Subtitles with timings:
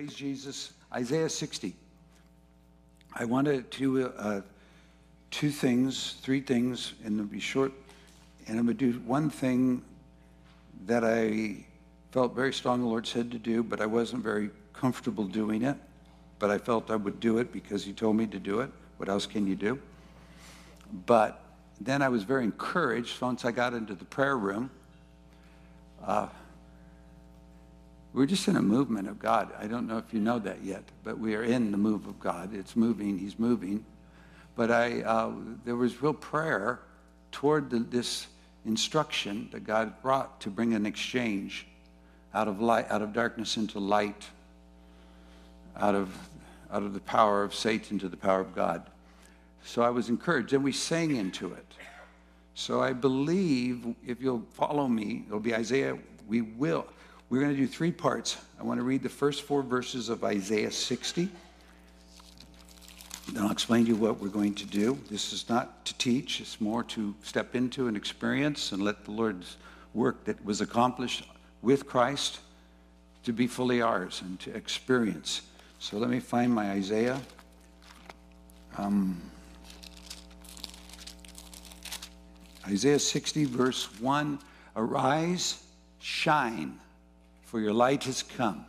[0.00, 0.72] Praise Jesus.
[0.94, 1.74] Isaiah 60.
[3.12, 4.40] I wanted to uh,
[5.30, 7.70] two things, three things, and it'll be short.
[8.46, 9.82] And I'm going to do one thing
[10.86, 11.66] that I
[12.12, 15.76] felt very strong the Lord said to do, but I wasn't very comfortable doing it.
[16.38, 18.70] But I felt I would do it because He told me to do it.
[18.96, 19.78] What else can you do?
[21.04, 21.44] But
[21.78, 24.70] then I was very encouraged once I got into the prayer room.
[26.02, 26.28] Uh,
[28.12, 29.52] we're just in a movement of God.
[29.58, 32.18] I don't know if you know that yet, but we are in the move of
[32.18, 32.54] God.
[32.54, 33.84] It's moving, He's moving.
[34.56, 35.32] But I, uh,
[35.64, 36.80] there was real prayer
[37.30, 38.26] toward the, this
[38.66, 41.66] instruction that God brought to bring an exchange
[42.34, 44.26] out of light, out of darkness into light,
[45.76, 46.12] out of,
[46.72, 48.82] out of the power of Satan to the power of God.
[49.64, 51.66] So I was encouraged, and we sang into it.
[52.54, 55.96] So I believe if you'll follow me, it'll be Isaiah.
[56.28, 56.86] We will.
[57.30, 58.36] We're going to do three parts.
[58.58, 61.28] I want to read the first four verses of Isaiah 60.
[63.28, 64.98] Then I'll explain to you what we're going to do.
[65.08, 69.12] This is not to teach, it's more to step into an experience and let the
[69.12, 69.58] Lord's
[69.94, 71.24] work that was accomplished
[71.62, 72.40] with Christ
[73.22, 75.42] to be fully ours and to experience.
[75.78, 77.20] So let me find my Isaiah.
[78.76, 79.22] Um,
[82.66, 84.40] Isaiah 60, verse 1
[84.74, 85.62] Arise,
[86.00, 86.80] shine,
[87.50, 88.64] for your light has come,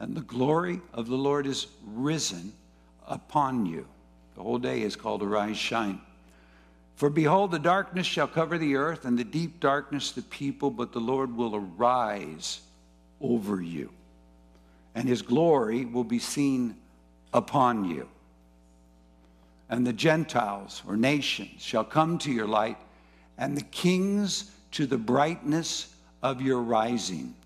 [0.00, 2.52] and the glory of the Lord is risen
[3.06, 3.86] upon you.
[4.34, 6.00] The whole day is called Arise, Shine.
[6.96, 10.90] For behold, the darkness shall cover the earth, and the deep darkness the people, but
[10.90, 12.62] the Lord will arise
[13.20, 13.90] over you,
[14.96, 16.74] and his glory will be seen
[17.32, 18.08] upon you.
[19.70, 22.78] And the Gentiles or nations shall come to your light,
[23.38, 27.36] and the kings to the brightness of your rising.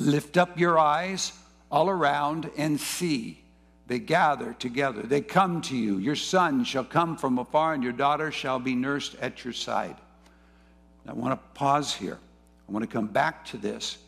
[0.00, 1.32] Lift up your eyes
[1.70, 3.42] all around and see
[3.86, 5.02] they gather together.
[5.02, 5.98] They come to you.
[5.98, 9.96] Your son shall come from afar, and your daughter shall be nursed at your side.
[11.06, 12.18] I want to pause here.
[12.68, 13.98] I want to come back to this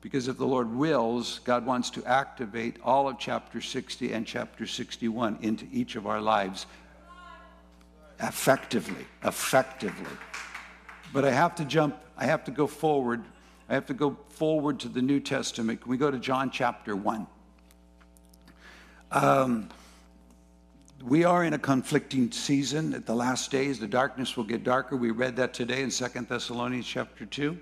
[0.00, 4.66] because if the Lord wills, God wants to activate all of chapter 60 and chapter
[4.66, 6.66] 61 into each of our lives
[8.20, 9.06] effectively.
[9.22, 10.16] Effectively.
[11.12, 13.22] But I have to jump, I have to go forward.
[13.70, 15.80] I have to go forward to the New Testament.
[15.80, 17.24] Can we go to John chapter 1?
[19.12, 19.68] Um,
[21.04, 23.78] we are in a conflicting season at the last days.
[23.78, 24.96] The darkness will get darker.
[24.96, 27.56] We read that today in Second Thessalonians chapter 2.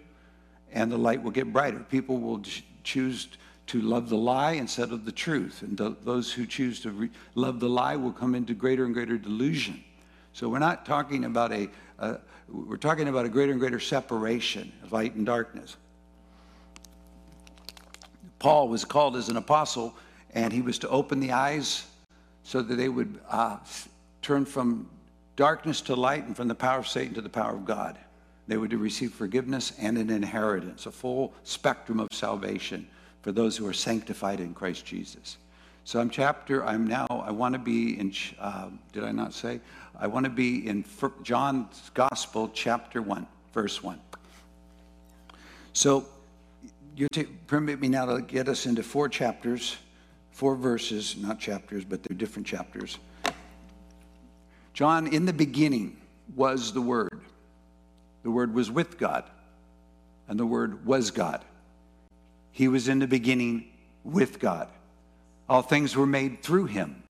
[0.72, 1.80] And the light will get brighter.
[1.80, 2.42] People will
[2.84, 3.28] choose
[3.66, 5.60] to love the lie instead of the truth.
[5.60, 9.18] And th- those who choose to love the lie will come into greater and greater
[9.18, 9.84] delusion.
[10.32, 11.68] So we're not talking about a,
[11.98, 12.16] uh,
[12.48, 15.76] we're talking about a greater and greater separation of light and darkness.
[18.38, 19.94] Paul was called as an apostle
[20.32, 21.86] and he was to open the eyes
[22.42, 23.58] so that they would uh,
[24.22, 24.88] turn from
[25.36, 27.98] darkness to light and from the power of Satan to the power of God.
[28.46, 32.88] They were to receive forgiveness and an inheritance, a full spectrum of salvation
[33.22, 35.36] for those who are sanctified in Christ Jesus.
[35.84, 39.60] So I'm chapter, I'm now, I want to be in, uh, did I not say?
[39.98, 40.84] I want to be in
[41.22, 43.98] John's Gospel, chapter 1, verse 1.
[45.72, 46.06] So
[46.98, 47.08] you
[47.46, 49.76] permit me now to get us into four chapters
[50.38, 52.96] four verses, not chapters, but they're different chapters.
[54.72, 55.96] John, in the beginning
[56.36, 57.22] was the Word.
[58.22, 59.24] The Word was with God,
[60.28, 61.44] and the Word was God.
[62.52, 63.68] He was in the beginning
[64.04, 64.68] with God.
[65.48, 67.02] All things were made through him,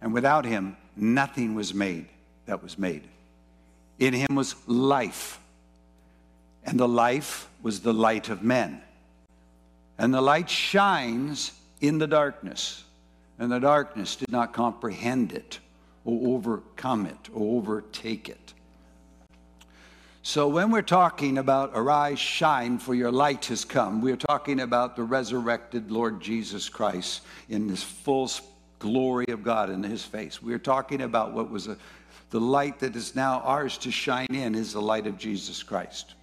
[0.00, 2.06] and without him, nothing was made
[2.46, 3.02] that was made.
[3.98, 5.38] In him was life,
[6.64, 8.80] and the life was the light of men.
[9.98, 12.84] And the light shines in the darkness,
[13.38, 15.58] and the darkness did not comprehend it
[16.04, 18.54] or overcome it or overtake it.
[20.22, 24.96] So, when we're talking about arise, shine, for your light has come, we're talking about
[24.96, 28.28] the resurrected Lord Jesus Christ in this full
[28.80, 30.42] glory of God in his face.
[30.42, 31.76] We're talking about what was a,
[32.30, 36.14] the light that is now ours to shine in is the light of Jesus Christ.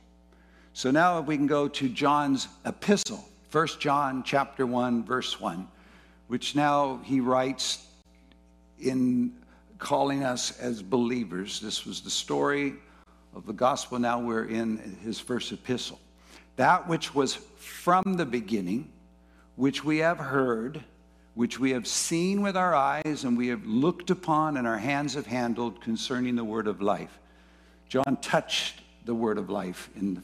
[0.73, 5.67] So, now if we can go to John's epistle, 1 John chapter 1 verse 1,
[6.25, 7.85] which now he writes
[8.79, 9.31] in
[9.77, 11.59] calling us as believers.
[11.59, 12.73] This was the story
[13.35, 13.99] of the gospel.
[13.99, 15.99] Now we're in his first epistle.
[16.55, 18.91] That which was from the beginning,
[19.55, 20.83] which we have heard,
[21.35, 25.13] which we have seen with our eyes, and we have looked upon, and our hands
[25.13, 27.19] have handled concerning the word of life.
[27.87, 30.23] John touched the word of life in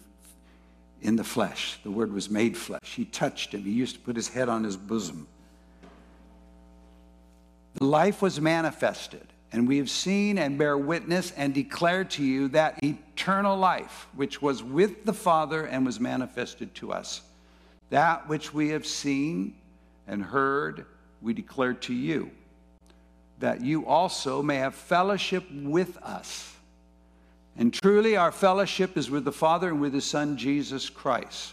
[1.01, 1.79] in the flesh.
[1.83, 2.81] The Word was made flesh.
[2.95, 3.63] He touched him.
[3.63, 5.27] He used to put his head on his bosom.
[7.75, 12.49] The life was manifested, and we have seen and bear witness and declare to you
[12.49, 17.21] that eternal life, which was with the Father and was manifested to us.
[17.89, 19.55] That which we have seen
[20.07, 20.85] and heard,
[21.21, 22.31] we declare to you,
[23.39, 26.55] that you also may have fellowship with us.
[27.59, 31.51] And truly, our fellowship is with the Father and with His Son, Jesus Christ.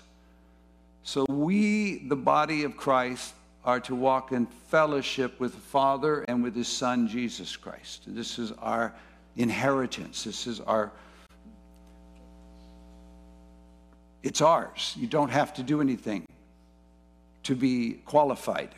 [1.02, 6.44] So, we, the body of Christ, are to walk in fellowship with the Father and
[6.44, 8.04] with His Son, Jesus Christ.
[8.06, 8.94] This is our
[9.34, 10.22] inheritance.
[10.22, 10.92] This is our.
[14.22, 14.94] It's ours.
[14.96, 16.24] You don't have to do anything
[17.42, 18.70] to be qualified.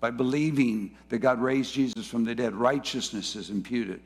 [0.00, 4.00] By believing that God raised Jesus from the dead, righteousness is imputed.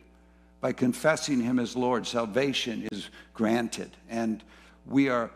[0.61, 3.91] By confessing Him as Lord, salvation is granted.
[4.09, 4.43] And
[4.87, 5.31] we are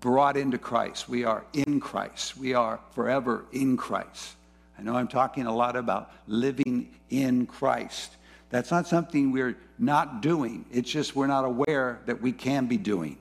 [0.00, 1.08] brought into Christ.
[1.08, 2.36] We are in Christ.
[2.36, 4.36] We are forever in Christ.
[4.78, 8.16] I know I'm talking a lot about living in Christ.
[8.50, 10.64] That's not something we're not doing.
[10.70, 13.18] It's just we're not aware that we can be doing.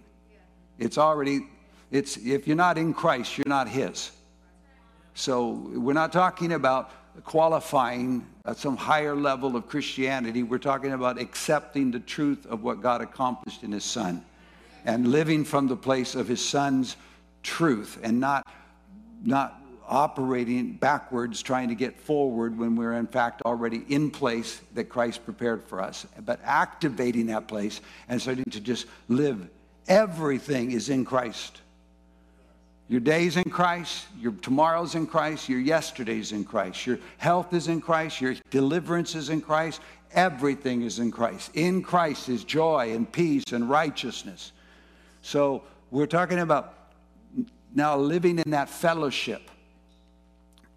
[0.79, 1.47] It's already,
[1.91, 4.11] it's if you're not in Christ, you're not His.
[5.13, 6.91] So we're not talking about
[7.23, 10.43] qualifying at some higher level of Christianity.
[10.43, 14.21] We're talking about accepting the truth of what God accomplished in His Son
[14.83, 16.97] and living from the place of His Son's
[17.41, 18.45] truth and not,
[19.23, 24.89] not operating backwards, trying to get forward when we're in fact already in place that
[24.89, 27.79] Christ prepared for us, but activating that place
[28.09, 29.47] and starting to just live.
[29.87, 31.61] Everything is in Christ.
[32.89, 37.67] Your day's in Christ, your tomorrow's in Christ, your yesterday's in Christ, your health is
[37.67, 39.81] in Christ, your deliverance is in Christ,
[40.11, 41.51] everything is in Christ.
[41.53, 44.51] In Christ is joy and peace and righteousness.
[45.21, 46.73] So we're talking about
[47.73, 49.49] now living in that fellowship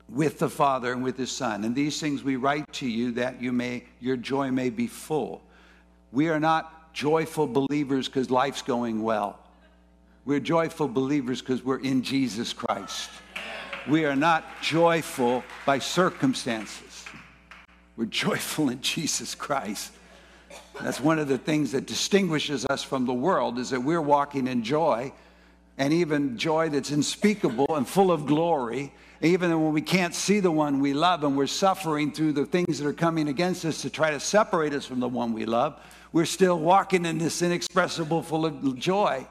[0.09, 1.65] with the Father and with His Son.
[1.65, 5.43] And these things we write to you that you may your joy may be full.
[6.13, 9.39] We are not joyful believers because life's going well.
[10.27, 13.11] We're joyful believers because we're in Jesus Christ.
[13.89, 17.05] We are not joyful by circumstances.
[17.97, 19.93] We're joyful in Jesus Christ.
[20.83, 24.49] That's one of the things that distinguishes us from the world is that we're walking
[24.49, 25.13] in joy
[25.79, 28.93] and even joy that's unspeakable and full of glory.
[29.23, 32.81] Even when we can't see the one we love and we're suffering through the things
[32.81, 35.81] that are coming against us to try to separate us from the one we love,
[36.13, 39.25] we're still walking in this inexpressible full of joy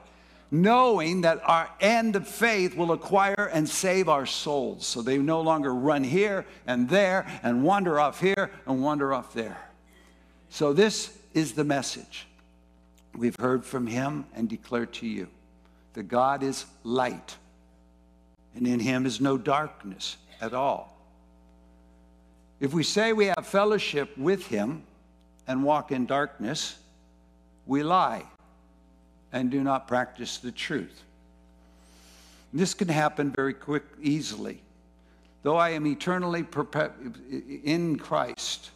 [0.51, 4.85] knowing that our end of faith will acquire and save our souls.
[4.85, 9.33] So they no longer run here and there and wander off here and wander off
[9.33, 9.57] there.
[10.49, 12.27] So this is the message
[13.15, 15.27] we've heard from him and declare to you
[15.93, 17.37] that God is light,
[18.55, 20.97] and in him is no darkness at all.
[22.59, 24.83] If we say we have fellowship with him
[25.47, 26.77] and walk in darkness,
[27.65, 28.23] we lie
[29.35, 31.03] and do not practice the truth.
[32.53, 34.61] This can happen very quick, easily.
[35.43, 36.45] Though I am eternally
[37.65, 38.71] in Christ,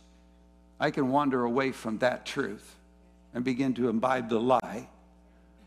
[0.78, 2.76] I can wander away from that truth
[3.34, 4.90] and begin to imbibe the lie.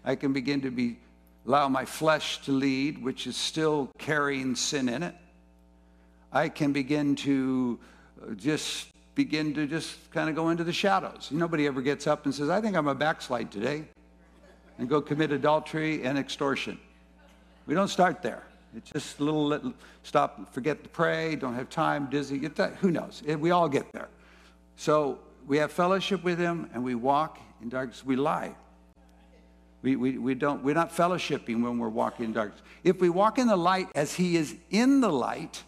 [0.04, 0.98] I can begin to be
[1.46, 5.14] allow my flesh to lead, which is still carrying sin in it.
[6.32, 7.80] I can begin to
[8.22, 11.30] uh, just begin to just kind of go into the shadows.
[11.32, 13.86] Nobody ever gets up and says, I think I'm a backslide today
[14.82, 16.76] and go commit adultery and extortion.
[17.66, 18.42] We don't start there.
[18.76, 22.74] It's just a little, little stop, forget to pray, don't have time, dizzy, get that.
[22.80, 23.22] Who knows?
[23.22, 24.08] We all get there.
[24.74, 28.04] So we have fellowship with him and we walk in darkness.
[28.04, 28.56] We lie.
[29.82, 32.60] We, we, we don't, we're not fellowshipping when we're walking in darkness.
[32.82, 35.62] If we walk in the light as he is in the light,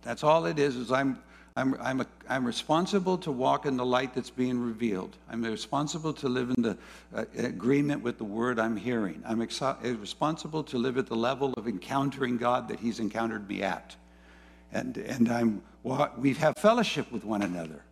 [0.00, 1.18] that's all it is, is I'm
[1.56, 5.16] I'm, I'm, a, I'm responsible to walk in the light that's being revealed.
[5.30, 6.76] I'm responsible to live in the
[7.14, 9.22] uh, agreement with the word I'm hearing.
[9.24, 13.62] I'm uh, responsible to live at the level of encountering God that He's encountered me
[13.62, 13.94] at.
[14.72, 15.62] And, and I'm,
[16.18, 17.84] we have fellowship with one another.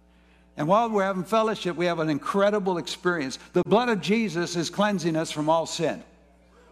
[0.56, 3.38] And while we're having fellowship, we have an incredible experience.
[3.52, 6.02] The blood of Jesus is cleansing us from all sin.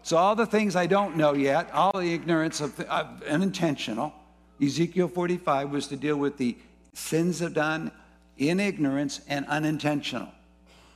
[0.03, 4.13] So, all the things I don't know yet, all the ignorance of, of unintentional,
[4.61, 6.57] Ezekiel 45 was to deal with the
[6.93, 7.91] sins are done
[8.37, 10.29] in ignorance and unintentional.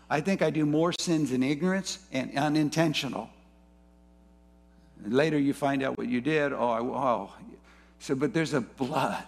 [0.09, 3.29] I think I do more sins in ignorance and unintentional.
[5.05, 6.53] Later you find out what you did.
[6.53, 7.33] Oh, I, oh.
[7.99, 9.23] So, but there's a blood,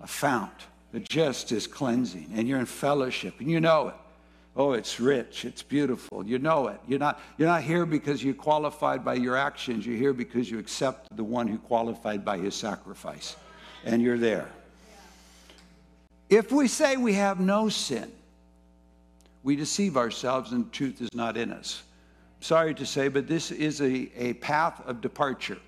[0.00, 3.94] a fount that just is cleansing, and you're in fellowship, and you know it.
[4.56, 6.26] Oh, it's rich, it's beautiful.
[6.26, 6.80] You know it.
[6.88, 9.86] You're not, you're not here because you qualified by your actions.
[9.86, 13.36] You're here because you accept the one who qualified by his sacrifice.
[13.84, 14.48] And you're there.
[16.28, 18.12] If we say we have no sin,
[19.42, 21.82] we deceive ourselves and truth is not in us.
[22.40, 25.58] Sorry to say, but this is a, a path of departure.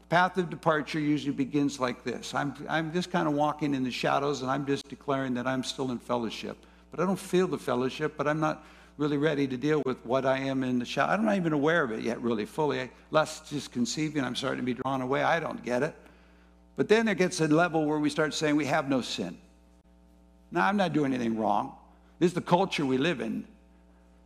[0.00, 3.84] The path of departure usually begins like this I'm, I'm just kind of walking in
[3.84, 6.56] the shadows and I'm just declaring that I'm still in fellowship.
[6.90, 8.64] But I don't feel the fellowship, but I'm not
[8.98, 11.12] really ready to deal with what I am in the shadow.
[11.12, 12.90] I'm not even aware of it yet, really fully.
[13.10, 15.22] Less just conceiving, I'm starting to be drawn away.
[15.22, 15.94] I don't get it.
[16.76, 19.38] But then there gets a level where we start saying we have no sin.
[20.52, 21.74] Now, I'm not doing anything wrong.
[22.18, 23.44] This is the culture we live in.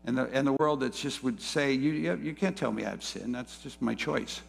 [0.05, 1.93] And the, and the world that just would say, you,
[2.23, 3.33] you can't tell me I have sin.
[3.33, 4.41] That's just my choice.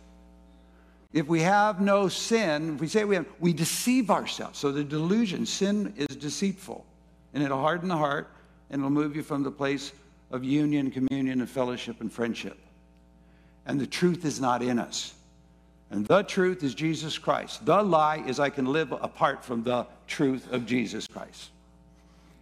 [1.14, 4.60] If we have no sin, if we say we have, we deceive ourselves.
[4.60, 6.86] So the delusion, sin is deceitful.
[7.34, 8.30] And it'll harden the heart
[8.70, 9.94] and it'll move you from the place
[10.32, 12.58] of union, communion, and fellowship and friendship.
[13.66, 15.14] And the truth is not in us.
[15.90, 17.66] And the truth is Jesus Christ.
[17.66, 21.52] The lie is I can live apart from the truth of Jesus Christ.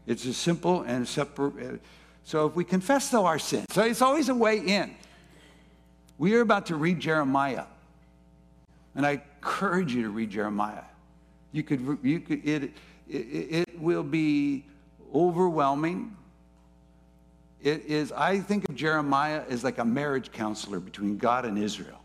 [0.08, 1.76] It's as simple and separate.
[1.76, 1.78] Uh,
[2.24, 4.96] so if we confess, though, our sins, so it's always a way in.
[6.18, 7.66] We are about to read Jeremiah.
[8.96, 10.84] And I encourage you to read Jeremiah.
[11.52, 12.72] You could, you could it,
[13.08, 14.66] it, it will be
[15.14, 16.16] overwhelming.
[17.62, 22.00] It is, I think of Jeremiah as like a marriage counselor between God and Israel.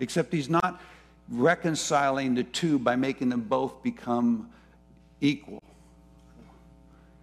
[0.00, 0.80] Except he's not
[1.28, 4.50] reconciling the two by making them both become
[5.20, 5.62] equal.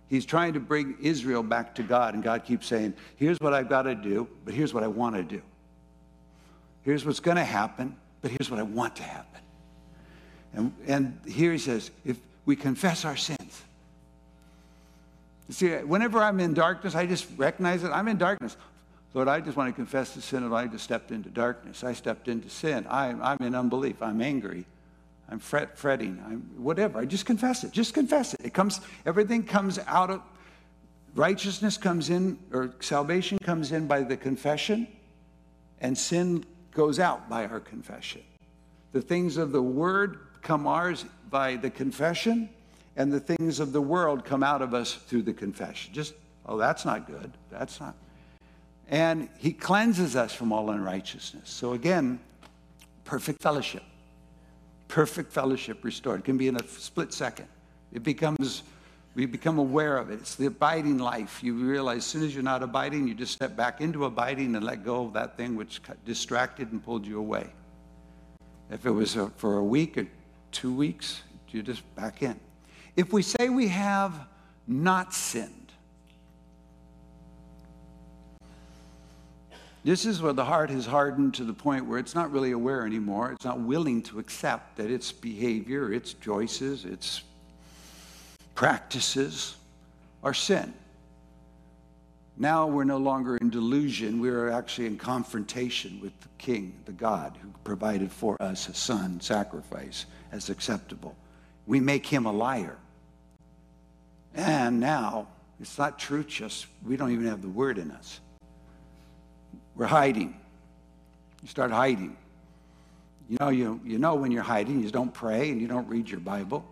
[0.09, 3.69] He's trying to bring Israel back to God, and God keeps saying, Here's what I've
[3.69, 5.41] got to do, but here's what I want to do.
[6.83, 9.41] Here's what's going to happen, but here's what I want to happen.
[10.53, 13.61] And, and here he says, If we confess our sins,
[15.49, 18.55] see, whenever I'm in darkness, I just recognize that I'm in darkness.
[19.13, 21.83] Lord, I just want to confess the sin of I just stepped into darkness.
[21.83, 22.85] I stepped into sin.
[22.87, 24.01] I, I'm in unbelief.
[24.01, 24.65] I'm angry.
[25.29, 26.99] I'm fret, fretting, I'm whatever.
[26.99, 27.71] I just confess it.
[27.71, 28.41] Just confess it.
[28.43, 30.21] It comes, everything comes out of
[31.15, 34.87] righteousness comes in, or salvation comes in by the confession,
[35.81, 38.21] and sin goes out by our confession.
[38.93, 42.49] The things of the word come ours by the confession,
[42.95, 45.93] and the things of the world come out of us through the confession.
[45.93, 46.13] Just,
[46.45, 47.33] oh, that's not good.
[47.51, 47.95] That's not.
[48.87, 51.49] And he cleanses us from all unrighteousness.
[51.49, 52.19] So again,
[53.03, 53.83] perfect fellowship
[54.87, 56.19] perfect fellowship restored.
[56.21, 57.47] It can be in a split second.
[57.93, 58.63] It becomes,
[59.15, 60.15] we become aware of it.
[60.15, 61.43] It's the abiding life.
[61.43, 64.65] You realize as soon as you're not abiding, you just step back into abiding and
[64.65, 67.47] let go of that thing which distracted and pulled you away.
[68.69, 70.07] If it was a, for a week or
[70.51, 72.39] two weeks, you're just back in.
[72.95, 74.27] If we say we have
[74.67, 75.66] not sinned,
[79.87, 82.85] This is where the heart has hardened to the point where it's not really aware
[82.85, 83.31] anymore.
[83.31, 87.23] It's not willing to accept that its behavior, its choices, its
[88.53, 89.55] practices
[90.21, 90.73] are sin.
[92.35, 94.19] Now we're no longer in delusion.
[94.19, 98.73] We are actually in confrontation with the King, the God who provided for us a
[98.73, 101.15] son sacrifice as acceptable.
[101.65, 102.75] We make him a liar.
[104.35, 105.29] And now
[105.61, 108.19] it's not truth, just we don't even have the word in us.
[109.77, 110.35] We're hiding.
[111.43, 112.17] You start hiding.
[113.29, 116.09] You know, you, you know when you're hiding, you don't pray and you don't read
[116.09, 116.65] your Bible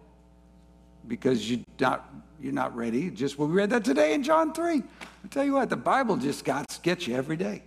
[1.08, 2.10] because you're not,
[2.42, 3.12] you're not ready.
[3.12, 4.82] Just well, we read that today in John 3.
[5.02, 7.62] I tell you what, the Bible just got, sketchy every day.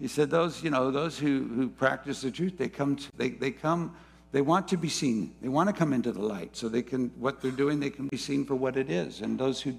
[0.00, 3.28] He said those, you know, those who, who practice the truth, they come, to, they,
[3.28, 3.94] they come,
[4.32, 5.34] they want to be seen.
[5.42, 8.08] They want to come into the light so they can, what they're doing, they can
[8.08, 9.20] be seen for what it is.
[9.20, 9.78] And those who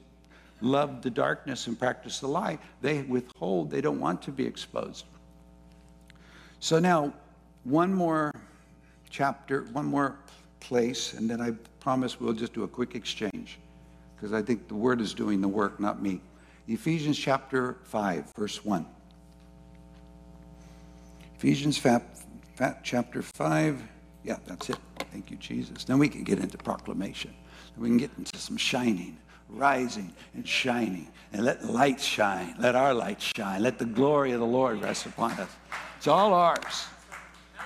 [0.62, 5.06] love the darkness and practice the lie, they withhold, they don't want to be exposed.
[6.60, 7.14] So now,
[7.64, 8.34] one more
[9.10, 10.18] chapter, one more
[10.60, 13.58] place, and then I promise we'll just do a quick exchange
[14.16, 16.22] because I think the word is doing the work, not me.
[16.68, 18.86] Ephesians chapter 5, verse 1.
[21.38, 21.82] Ephesians
[22.84, 23.82] chapter 5.
[24.24, 24.78] Yeah, that's it.
[25.12, 25.84] Thank you, Jesus.
[25.84, 27.34] Then we can get into proclamation.
[27.76, 29.18] We can get into some shining
[29.52, 31.08] rising and shining.
[31.34, 32.56] And let light shine.
[32.60, 33.64] Let our light shine.
[33.64, 35.50] Let the glory of the Lord rest upon us.
[35.98, 36.86] It's all ours.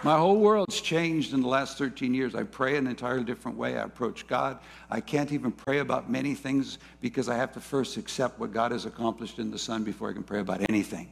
[0.03, 2.35] My whole world's changed in the last 13 years.
[2.35, 3.77] I pray an entirely different way.
[3.77, 4.59] I approach God.
[4.91, 8.71] I can't even pray about many things because I have to first accept what God
[8.71, 11.09] has accomplished in the Son before I can pray about anything.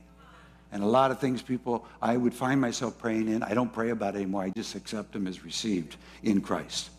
[0.71, 3.91] And a lot of things people, I would find myself praying in, I don't pray
[3.91, 4.43] about anymore.
[4.43, 6.89] I just accept them as received in Christ.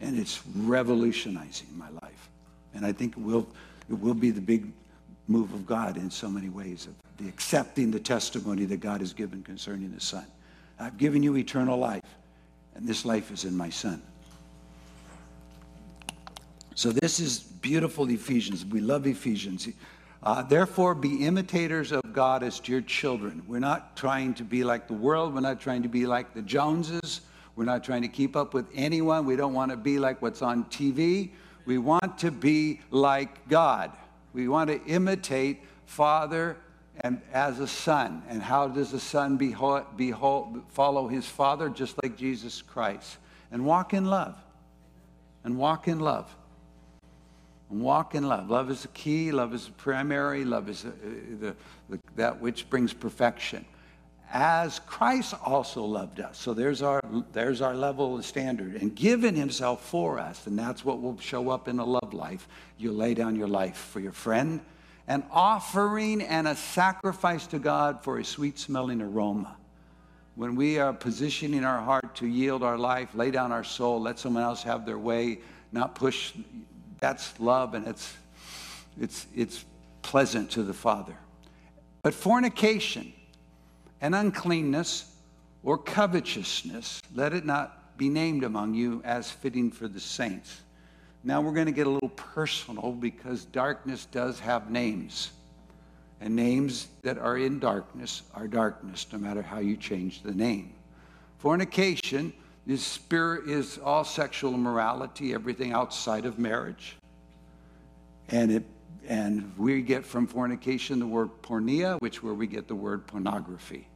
[0.00, 2.29] And it's revolutionizing my life.
[2.74, 3.48] And I think it will,
[3.88, 4.72] it will be the big
[5.28, 9.12] move of God in so many ways, of the accepting the testimony that God has
[9.12, 10.26] given concerning the Son.
[10.78, 12.02] I've given you eternal life,
[12.74, 14.02] and this life is in my Son.
[16.74, 18.64] So this is beautiful Ephesians.
[18.64, 19.68] We love Ephesians.
[20.22, 23.42] Uh, Therefore, be imitators of God as dear children.
[23.46, 25.34] We're not trying to be like the world.
[25.34, 27.20] We're not trying to be like the Joneses.
[27.56, 29.26] We're not trying to keep up with anyone.
[29.26, 31.30] We don't want to be like what's on TV.
[31.64, 33.92] We want to be like God.
[34.32, 36.56] We want to imitate Father
[37.00, 38.22] and as a son.
[38.28, 41.68] And how does a son behold, behold, follow his father?
[41.68, 43.18] Just like Jesus Christ.
[43.50, 44.36] And walk in love.
[45.44, 46.34] And walk in love
[47.70, 48.50] and walk in love.
[48.50, 50.90] Love is the key, love is the primary, love is the,
[51.40, 51.56] the,
[51.88, 53.64] the, that which brings perfection.
[54.32, 56.38] As Christ also loved us.
[56.38, 57.00] So there's our,
[57.32, 58.76] there's our level of standard.
[58.76, 62.46] And given himself for us, and that's what will show up in a love life.
[62.78, 64.60] You lay down your life for your friend,
[65.08, 69.56] an offering and a sacrifice to God for a sweet smelling aroma.
[70.36, 74.20] When we are positioning our heart to yield our life, lay down our soul, let
[74.20, 75.40] someone else have their way,
[75.72, 76.32] not push
[77.00, 78.14] that's love and it's,
[79.00, 79.64] it's, it's
[80.02, 81.16] pleasant to the Father.
[82.02, 83.12] But fornication
[84.00, 85.14] and uncleanness
[85.62, 90.62] or covetousness, let it not be named among you as fitting for the saints.
[91.22, 95.30] Now we're going to get a little personal because darkness does have names.
[96.22, 100.72] And names that are in darkness are darkness, no matter how you change the name.
[101.38, 102.32] Fornication
[102.66, 106.96] is spirit is all sexual immorality, everything outside of marriage.
[108.28, 108.64] And it
[109.08, 113.88] and we get from fornication the word porneia, which where we get the word pornography.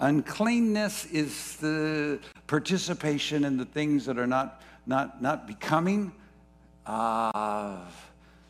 [0.00, 6.12] Uncleanness is the participation in the things that are not not not becoming.
[6.86, 7.78] Uh,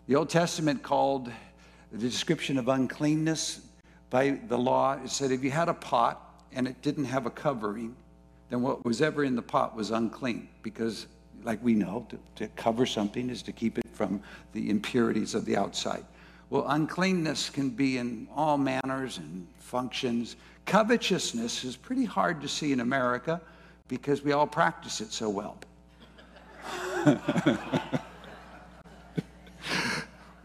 [0.07, 1.31] the Old Testament called
[1.91, 3.61] the description of uncleanness
[4.09, 4.99] by the law.
[5.05, 7.95] It said if you had a pot and it didn't have a covering,
[8.49, 11.07] then what was ever in the pot was unclean because,
[11.45, 15.45] like we know, to, to cover something is to keep it from the impurities of
[15.45, 16.05] the outside.
[16.51, 20.37] Well, uncleanness can be in all manners and functions.
[20.67, 23.41] Covetousness is pretty hard to see in America
[23.89, 25.59] because we all practice it so well.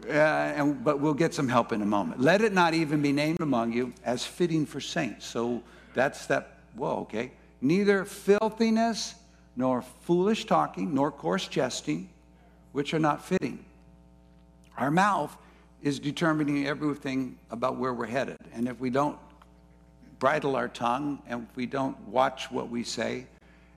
[0.08, 2.18] Uh, and, but we'll get some help in a moment.
[2.18, 5.26] Let it not even be named among you as fitting for saints.
[5.26, 6.60] So that's that.
[6.76, 9.14] Whoa, okay neither filthiness,
[9.56, 12.08] nor foolish talking, nor coarse jesting,
[12.72, 13.64] which are not fitting.
[14.76, 15.36] Our mouth
[15.82, 18.38] is determining everything about where we're headed.
[18.52, 19.18] And if we don't
[20.18, 23.26] bridle our tongue, and if we don't watch what we say,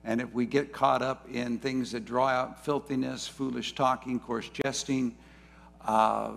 [0.04, 4.48] and if we get caught up in things that draw out filthiness, foolish talking, coarse
[4.48, 5.16] jesting,
[5.84, 6.32] uh,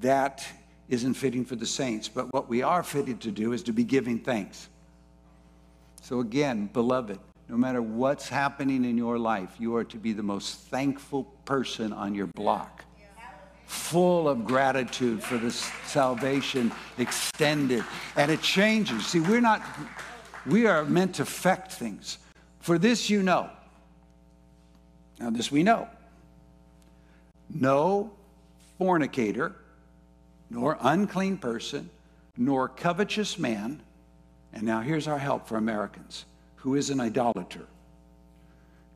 [0.00, 0.46] that
[0.88, 2.08] isn't fitting for the saints.
[2.08, 4.68] But what we are fitted to do is to be giving thanks.
[6.00, 10.22] So, again, beloved, no matter what's happening in your life, you are to be the
[10.22, 12.84] most thankful person on your block.
[13.72, 17.84] Full of gratitude for the salvation extended.
[18.16, 19.06] And it changes.
[19.06, 19.62] See, we're not,
[20.46, 22.18] we are meant to affect things.
[22.60, 23.50] For this you know.
[25.18, 25.88] Now, this we know.
[27.48, 28.12] No
[28.78, 29.54] fornicator,
[30.50, 31.90] nor unclean person,
[32.36, 33.82] nor covetous man
[34.52, 37.66] and now here's our help for Americans who is an idolater.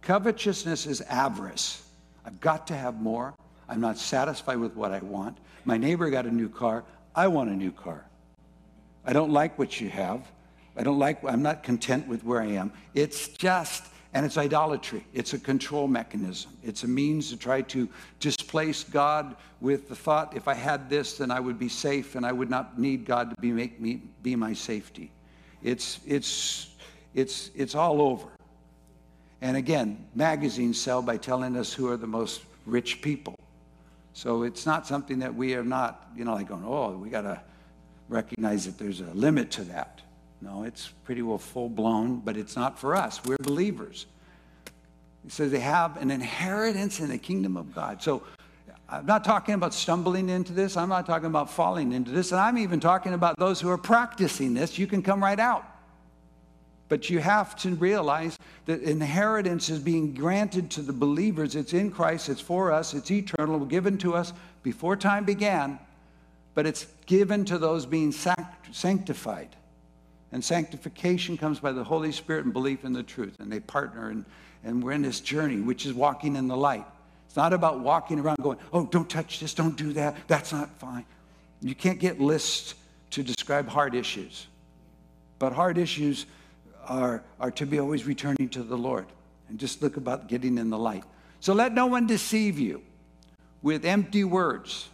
[0.02, 1.82] Covetousness is avarice.
[2.24, 3.34] I've got to have more.
[3.68, 5.38] I'm not satisfied with what I want.
[5.64, 6.84] My neighbor got a new car.
[7.14, 8.06] I want a new car.
[9.04, 10.26] I don't like what you have.
[10.76, 12.72] I don't like, I'm not content with where I am.
[12.94, 15.04] It's just, and it's idolatry.
[15.14, 16.52] It's a control mechanism.
[16.62, 17.88] It's a means to try to
[18.20, 22.26] displace God with the thought if I had this, then I would be safe and
[22.26, 25.10] I would not need God to be, make me, be my safety.
[25.62, 26.74] It's, it's,
[27.14, 28.28] it's, it's all over.
[29.40, 33.34] And again, magazines sell by telling us who are the most rich people.
[34.16, 37.20] So it's not something that we are not, you know, like going, oh, we got
[37.20, 37.38] to
[38.08, 40.00] recognize that there's a limit to that.
[40.40, 43.22] No, it's pretty well full blown, but it's not for us.
[43.26, 44.06] We're believers.
[45.22, 48.02] He says they have an inheritance in the kingdom of God.
[48.02, 48.22] So
[48.88, 50.78] I'm not talking about stumbling into this.
[50.78, 52.32] I'm not talking about falling into this.
[52.32, 54.78] And I'm even talking about those who are practicing this.
[54.78, 55.62] You can come right out.
[56.88, 61.56] But you have to realize that inheritance is being granted to the believers.
[61.56, 65.78] It's in Christ, it's for us, it's eternal, given to us before time began,
[66.54, 69.56] but it's given to those being sanctified.
[70.32, 73.36] And sanctification comes by the Holy Spirit and belief in the truth.
[73.38, 74.24] And they partner, and,
[74.64, 76.84] and we're in this journey, which is walking in the light.
[77.26, 80.70] It's not about walking around going, oh, don't touch this, don't do that, that's not
[80.78, 81.04] fine.
[81.62, 82.74] You can't get lists
[83.10, 84.46] to describe hard issues.
[85.38, 86.26] But hard issues
[86.88, 89.06] are, are to be always returning to the Lord.
[89.48, 91.04] And just look about getting in the light.
[91.40, 92.82] So let no one deceive you
[93.62, 94.88] with empty words.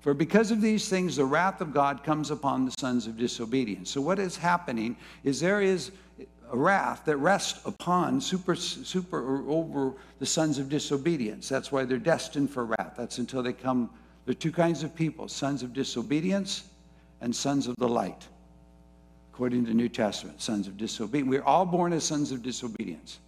[0.00, 3.90] For because of these things, the wrath of God comes upon the sons of disobedience.
[3.90, 5.90] So, what is happening is there is
[6.52, 11.48] a wrath that rests upon super, super or over the sons of disobedience.
[11.48, 12.94] That's why they're destined for wrath.
[12.96, 13.90] That's until they come.
[14.24, 16.64] There are two kinds of people sons of disobedience
[17.20, 18.28] and sons of the light,
[19.36, 20.40] according to the New Testament.
[20.40, 21.28] Sons of disobedience.
[21.28, 23.18] We're all born as sons of disobedience.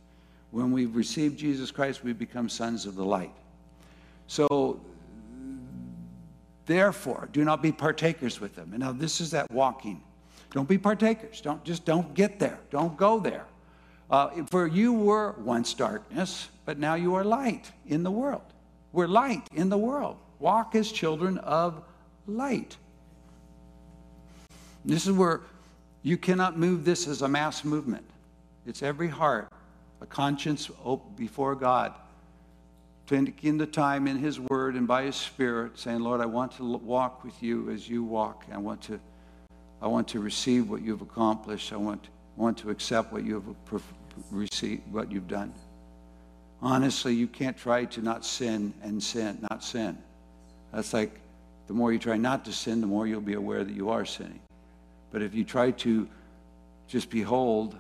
[0.53, 3.35] When we receive Jesus Christ, we become sons of the light.
[4.27, 4.81] So,
[6.65, 8.71] therefore, do not be partakers with them.
[8.71, 10.01] And now, this is that walking.
[10.53, 11.43] Don't be partakers.
[11.43, 12.59] Don't just don't get there.
[12.71, 13.45] Don't go there.
[14.11, 18.55] Uh, for you were once darkness, but now you are light in the world.
[18.93, 20.17] We're light in the world.
[20.39, 21.83] Walk as children of
[22.27, 22.79] light.
[24.87, 25.43] This is where
[26.03, 28.05] you cannot move this as a mass movement.
[28.67, 29.49] It's every heart
[30.01, 30.71] a conscience
[31.17, 31.93] before God,
[33.07, 36.77] taking the time in His Word and by His Spirit, saying, Lord, I want to
[36.77, 38.45] walk with you as you walk.
[38.53, 39.01] I want to,
[39.83, 41.73] I want to receive what you've accomplished.
[41.73, 43.45] I want, want to accept what you've
[44.31, 45.53] received, what you've done.
[46.61, 49.97] Honestly, you can't try to not sin and sin, not sin.
[50.73, 51.19] That's like
[51.67, 54.05] the more you try not to sin, the more you'll be aware that you are
[54.05, 54.41] sinning.
[55.11, 56.09] But if you try to
[56.87, 57.77] just behold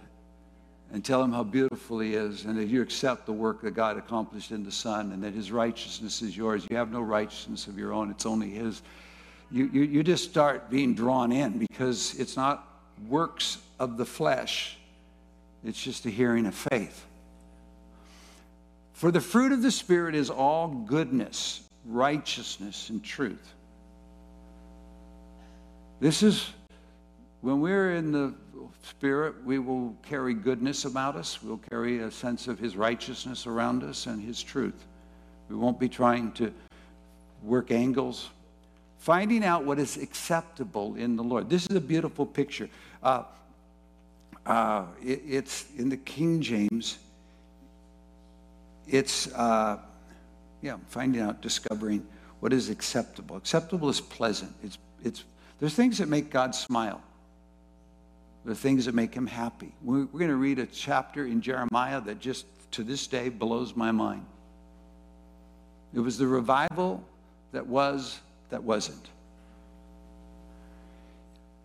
[0.93, 3.99] and tell him how beautiful he is and that you accept the work that God
[3.99, 6.67] accomplished in the Son and that his righteousness is yours.
[6.71, 8.83] You have no righteousness of your own, it's only his.
[9.51, 12.67] You, you, you just start being drawn in because it's not
[13.09, 14.77] works of the flesh,
[15.65, 17.05] it's just a hearing of faith.
[18.93, 23.55] For the fruit of the Spirit is all goodness, righteousness, and truth.
[26.01, 26.51] This is
[27.41, 28.35] when we're in the
[28.83, 31.43] Spirit, we will carry goodness about us.
[31.43, 34.87] We'll carry a sense of His righteousness around us and His truth.
[35.49, 36.53] We won't be trying to
[37.43, 38.31] work angles.
[38.99, 41.49] Finding out what is acceptable in the Lord.
[41.49, 42.69] This is a beautiful picture.
[43.03, 43.25] Uh,
[44.45, 46.99] uh, it, it's in the King James.
[48.89, 49.79] It's, uh,
[50.63, 52.07] yeah, finding out, discovering
[52.41, 53.37] what is acceptable.
[53.37, 54.53] Acceptable is pleasant.
[54.65, 55.25] It's, it's,
[55.61, 57.03] there's things that make God smile
[58.45, 59.73] the things that make him happy.
[59.83, 63.93] We're, going to read a chapter in Jeremiah that just to this day blows my
[63.93, 64.25] mind.
[65.95, 67.03] It was the revival
[67.53, 68.21] that was,
[68.51, 69.09] that wasn't.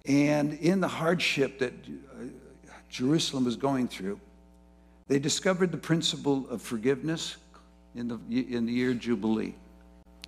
[0.05, 2.25] And in the hardship that uh,
[2.89, 4.19] Jerusalem was going through,
[5.07, 7.37] they discovered the principle of forgiveness
[7.95, 9.55] in the, in the year Jubilee,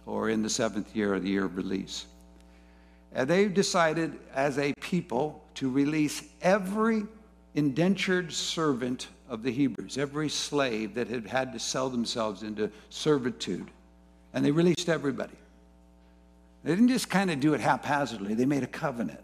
[0.06, 2.06] or in the seventh year of the year of release.
[3.14, 7.04] And they decided as a people to release every
[7.56, 13.70] indentured servant of the Hebrews, every slave that had had to sell themselves into servitude.
[14.34, 15.36] And they released everybody.
[16.64, 19.22] They didn't just kind of do it haphazardly, they made a covenant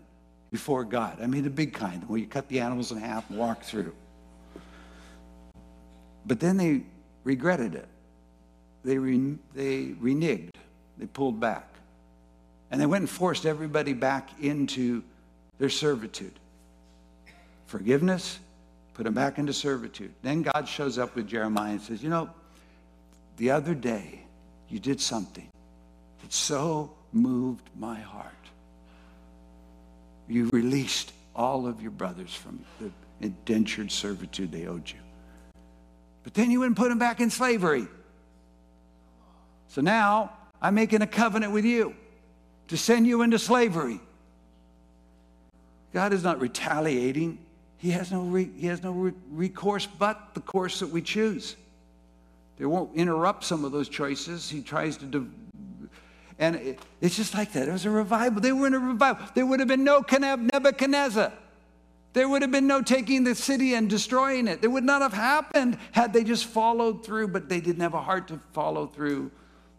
[0.51, 1.19] before God.
[1.21, 3.93] I mean, the big kind, where you cut the animals in half and walk through.
[6.25, 6.83] But then they
[7.23, 7.87] regretted it.
[8.83, 10.55] They, re- they reneged,
[10.97, 11.67] they pulled back.
[12.69, 15.03] And they went and forced everybody back into
[15.61, 16.33] their servitude.
[17.67, 18.39] Forgiveness,
[18.95, 20.11] put them back into servitude.
[20.23, 22.31] Then God shows up with Jeremiah and says, You know,
[23.37, 24.23] the other day
[24.69, 25.47] you did something
[26.23, 28.33] that so moved my heart.
[30.27, 32.89] You released all of your brothers from the
[33.21, 34.97] indentured servitude they owed you.
[36.23, 37.87] But then you wouldn't put them back in slavery.
[39.67, 41.93] So now I'm making a covenant with you
[42.69, 43.99] to send you into slavery.
[45.93, 47.37] God is not retaliating.
[47.77, 51.55] He has no, re, he has no re, recourse but the course that we choose.
[52.57, 54.49] They won't interrupt some of those choices.
[54.49, 55.05] He tries to.
[55.05, 55.31] Do,
[56.37, 57.67] and it, it's just like that.
[57.67, 58.41] It was a revival.
[58.41, 59.25] They were in a revival.
[59.33, 61.33] There would have been no Nebuchadnezzar.
[62.13, 64.59] There would have been no taking the city and destroying it.
[64.63, 68.01] It would not have happened had they just followed through, but they didn't have a
[68.01, 69.31] heart to follow through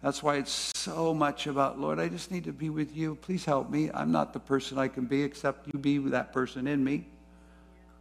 [0.03, 3.15] that's why it's so much about, Lord, I just need to be with you.
[3.15, 3.89] Please help me.
[3.95, 7.07] I'm not the person I can be except you be that person in me.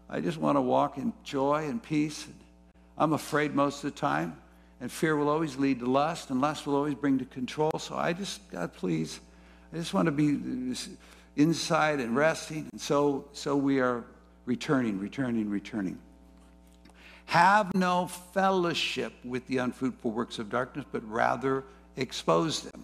[0.09, 2.27] I just want to walk in joy and peace.
[2.97, 4.35] I'm afraid most of the time,
[4.81, 7.71] and fear will always lead to lust, and lust will always bring to control.
[7.79, 9.19] So I just, God, please,
[9.71, 10.75] I just want to be
[11.35, 12.67] inside and resting.
[12.71, 14.03] And so, so we are
[14.45, 15.99] returning, returning, returning.
[17.25, 21.63] Have no fellowship with the unfruitful works of darkness, but rather
[21.97, 22.83] expose them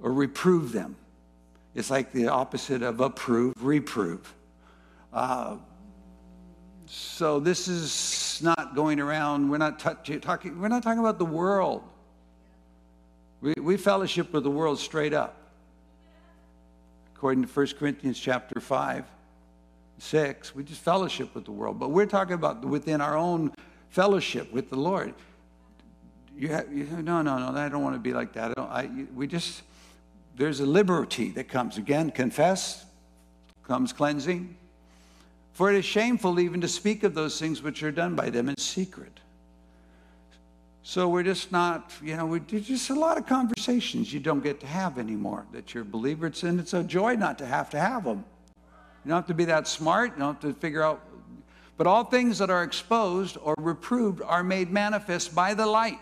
[0.00, 0.96] or reprove them.
[1.74, 4.32] It's like the opposite of approve, reprove.
[5.12, 5.56] Uh,
[6.86, 9.48] so this is not going around.
[9.48, 10.60] We're not t- talking.
[10.60, 11.82] We're not talking about the world.
[13.40, 15.36] We, we fellowship with the world straight up,
[17.14, 19.04] according to 1 Corinthians chapter five,
[19.98, 20.54] six.
[20.54, 23.52] We just fellowship with the world, but we're talking about within our own
[23.90, 25.14] fellowship with the Lord.
[26.36, 27.58] You have, you, no, no, no.
[27.58, 28.58] I don't want to be like that.
[28.58, 29.62] I I, we just
[30.36, 32.10] there's a liberty that comes again.
[32.10, 32.84] Confess
[33.66, 34.56] comes cleansing.
[35.52, 38.48] For it is shameful even to speak of those things which are done by them
[38.48, 39.20] in secret.
[40.82, 44.60] So we're just not, you know, we just a lot of conversations you don't get
[44.60, 46.26] to have anymore that you're a believer.
[46.26, 48.24] It's, and it's a joy not to have to have them.
[49.04, 50.12] You don't have to be that smart.
[50.12, 51.00] You don't have to figure out.
[51.76, 55.98] But all things that are exposed or reproved are made manifest by the light.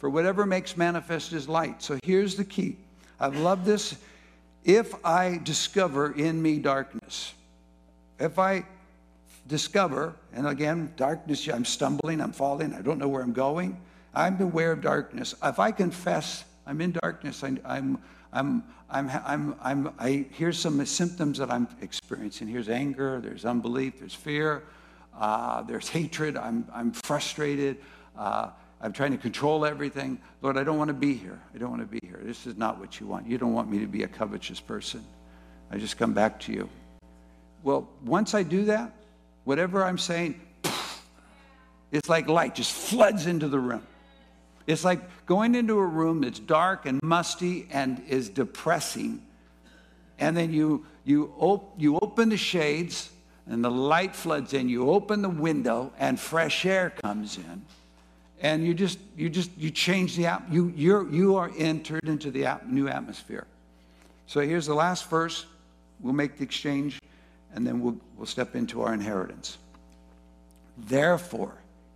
[0.00, 1.82] For whatever makes manifest is light.
[1.82, 2.78] So here's the key.
[3.20, 3.98] I've loved this.
[4.64, 7.34] If I discover in me darkness,
[8.18, 8.64] if I
[9.46, 13.78] discover, and again, darkness, I'm stumbling, I'm falling, I don't know where I'm going.
[14.14, 15.34] I'm aware of darkness.
[15.44, 17.98] If I confess I'm in darkness, I, I'm,
[18.32, 22.48] I'm, I'm, I'm, I'm, I, here's some symptoms that I'm experiencing.
[22.48, 24.62] Here's anger, there's unbelief, there's fear,
[25.18, 27.76] uh, there's hatred, I'm, I'm frustrated,
[28.16, 28.48] uh,
[28.80, 30.18] I'm trying to control everything.
[30.40, 31.38] Lord, I don't want to be here.
[31.54, 32.20] I don't want to be here.
[32.22, 33.26] This is not what you want.
[33.26, 35.04] You don't want me to be a covetous person.
[35.70, 36.68] I just come back to you.
[37.62, 38.92] Well, once I do that,
[39.44, 40.40] whatever I'm saying,
[41.92, 43.86] it's like light just floods into the room.
[44.66, 49.22] It's like going into a room that's dark and musty and is depressing.
[50.18, 53.10] And then you, you, op- you open the shades
[53.46, 54.68] and the light floods in.
[54.68, 57.62] You open the window and fresh air comes in.
[58.40, 60.50] And you just, you just, you change the app.
[60.50, 63.46] You, you're, you are entered into the new atmosphere.
[64.26, 65.44] So here's the last verse.
[66.00, 66.98] We'll make the exchange
[67.54, 69.58] and then we'll, we'll step into our inheritance.
[70.78, 71.54] Therefore,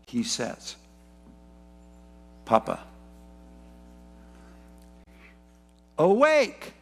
[0.09, 0.77] he says,
[2.45, 2.81] Papa,
[5.97, 6.75] awake,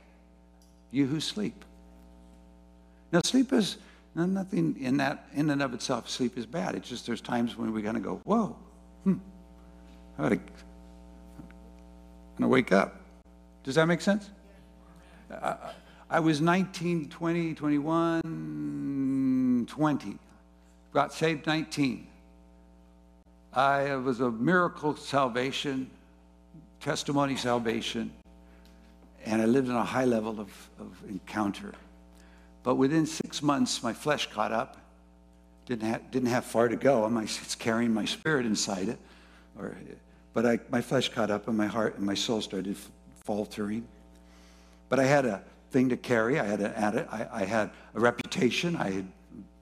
[0.91, 1.65] you who sleep.
[3.13, 3.77] Now, sleep is
[4.15, 6.75] nothing in that, in and of itself, sleep is bad.
[6.75, 8.57] It's just there's times when we're going to go, whoa,
[9.05, 9.19] hmm,
[10.19, 10.41] I gotta,
[12.39, 12.97] to wake up.
[13.65, 14.31] Does that make sense?
[15.31, 15.57] I,
[16.11, 20.19] I was 19, 20, 21, 20.
[20.93, 22.07] Got saved 19.
[23.55, 25.91] I was a miracle salvation,
[26.81, 28.13] testimony salvation,
[29.25, 31.73] and I lived in a high level of, of encounter.
[32.63, 34.79] But within six months, my flesh caught up.
[35.67, 37.05] Didn't have, didn't have far to go.
[37.05, 38.99] I'm, it's carrying my spirit inside it.
[39.59, 39.77] Or,
[40.33, 42.77] but I, my flesh caught up, and my heart and my soul started
[43.25, 43.87] faltering.
[44.89, 46.39] But I had a thing to carry.
[46.39, 48.77] I had a, I, I had a reputation.
[48.77, 49.07] I had,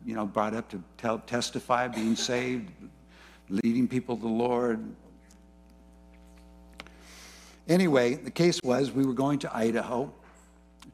[0.04, 2.70] you know, brought up to tell, testify, being saved,
[3.48, 4.84] leading people to the Lord.
[7.68, 10.12] Anyway, the case was we were going to Idaho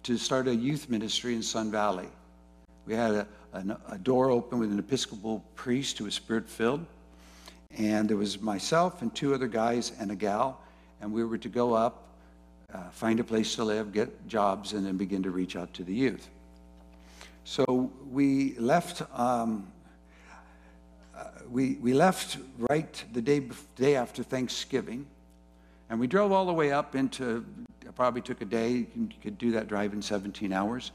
[0.02, 2.08] to start a youth ministry in Sun Valley.
[2.86, 6.84] We had a, a, a door open with an Episcopal priest who was spirit filled.
[7.76, 10.60] And there was myself and two other guys and a gal.
[11.00, 12.06] And we were to go up
[12.74, 15.84] uh, find a place to live, get jobs, and then begin to reach out to
[15.84, 16.28] the youth.
[17.44, 19.02] So we left.
[19.18, 19.68] Um,
[21.16, 25.06] uh, we, we left right the day, day after Thanksgiving,
[25.88, 27.46] and we drove all the way up into,
[27.94, 30.90] probably took a day, you, could do that drive in 17 hours.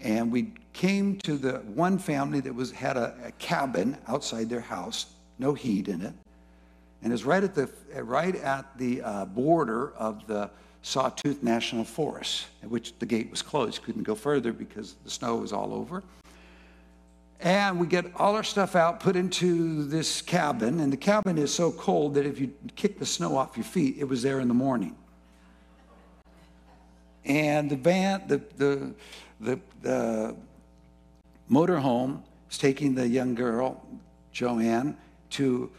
[0.00, 4.60] And we came to the one family that was, had a, a cabin outside their
[4.60, 5.06] house,
[5.38, 6.12] no heat in it.
[7.02, 7.68] And it's right at the,
[8.02, 10.50] right at the uh, border of the
[10.82, 13.82] Sawtooth National Forest, at which the gate was closed.
[13.82, 16.02] Couldn't go further because the snow was all over.
[17.40, 21.52] And we get all our stuff out, put into this cabin, and the cabin is
[21.52, 24.46] so cold that if you kick the snow off your feet, it was there in
[24.46, 24.94] the morning.
[27.24, 28.94] And the van, the the
[29.40, 30.36] the, the
[31.50, 33.84] motorhome is taking the young girl,
[34.30, 34.96] Joanne,
[35.32, 35.70] to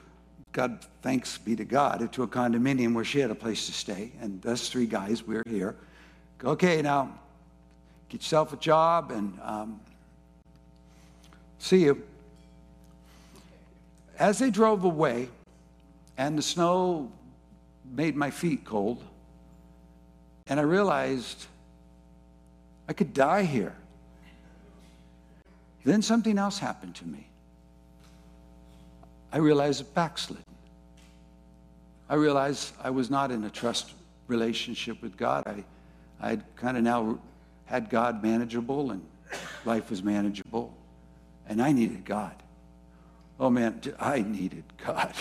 [0.52, 4.12] God, thanks be to God, to a condominium where she had a place to stay.
[4.22, 5.76] And us three guys, we're here.
[6.44, 7.14] Okay, now
[8.10, 9.80] get yourself a job and um,
[11.58, 12.04] see you.
[14.20, 15.30] As they drove away,
[16.18, 17.12] and the snow
[17.92, 19.04] made my feet cold,
[20.46, 21.48] and I realized
[22.88, 23.76] I could die here.
[25.84, 27.28] Then something else happened to me.
[29.34, 30.44] I realized it backslid.
[32.08, 33.92] I realized I was not in a trust
[34.28, 35.48] relationship with God.
[35.48, 35.64] I,
[36.22, 37.20] I had kind of now
[37.66, 39.04] had God manageable and
[39.66, 40.72] life was manageable.
[41.50, 42.36] And I needed God.
[43.40, 45.14] Oh man, I needed God.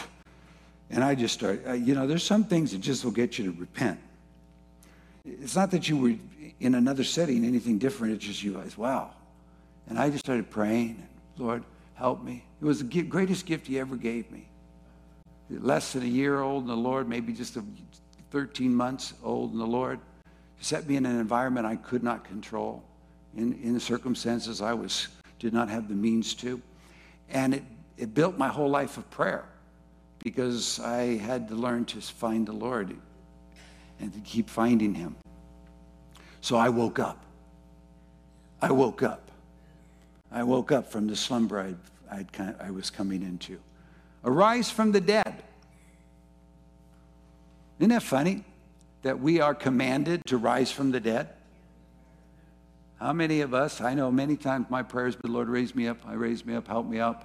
[0.90, 3.58] And I just started, you know, there's some things that just will get you to
[3.58, 3.98] repent.
[5.24, 6.14] It's not that you were
[6.60, 8.12] in another setting, anything different.
[8.14, 9.12] It's just you guys, wow.
[9.88, 11.02] And I just started praying,
[11.38, 11.64] Lord,
[12.02, 12.44] help me.
[12.60, 14.48] It was the greatest gift He ever gave me.
[15.48, 17.56] Less than a year old in the Lord, maybe just
[18.32, 20.00] 13 months old in the Lord.
[20.60, 22.82] Set me in an environment I could not control,
[23.36, 26.60] in, in circumstances I was did not have the means to.
[27.28, 27.62] And it,
[27.96, 29.44] it built my whole life of prayer
[30.24, 32.96] because I had to learn to find the Lord
[34.00, 35.14] and to keep finding Him.
[36.40, 37.24] So I woke up.
[38.60, 39.30] I woke up.
[40.32, 41.76] I woke up from the slumber I'd,
[42.12, 43.58] I'd, I was coming into.
[44.24, 45.42] Arise from the dead.
[47.78, 48.44] Isn't that funny
[49.02, 51.30] that we are commanded to rise from the dead?
[53.00, 55.98] How many of us, I know many times my prayers, but Lord, raise me up,
[56.06, 57.24] I raise me up, help me up.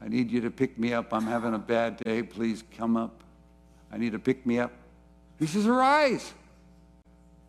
[0.00, 1.14] I need you to pick me up.
[1.14, 2.24] I'm having a bad day.
[2.24, 3.22] Please come up.
[3.92, 4.72] I need to pick me up.
[5.38, 6.32] He says, Arise.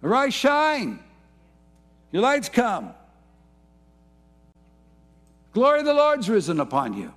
[0.03, 0.99] Arise, shine.
[2.11, 2.93] Your light's come.
[5.53, 7.13] Glory of the Lord's risen upon you.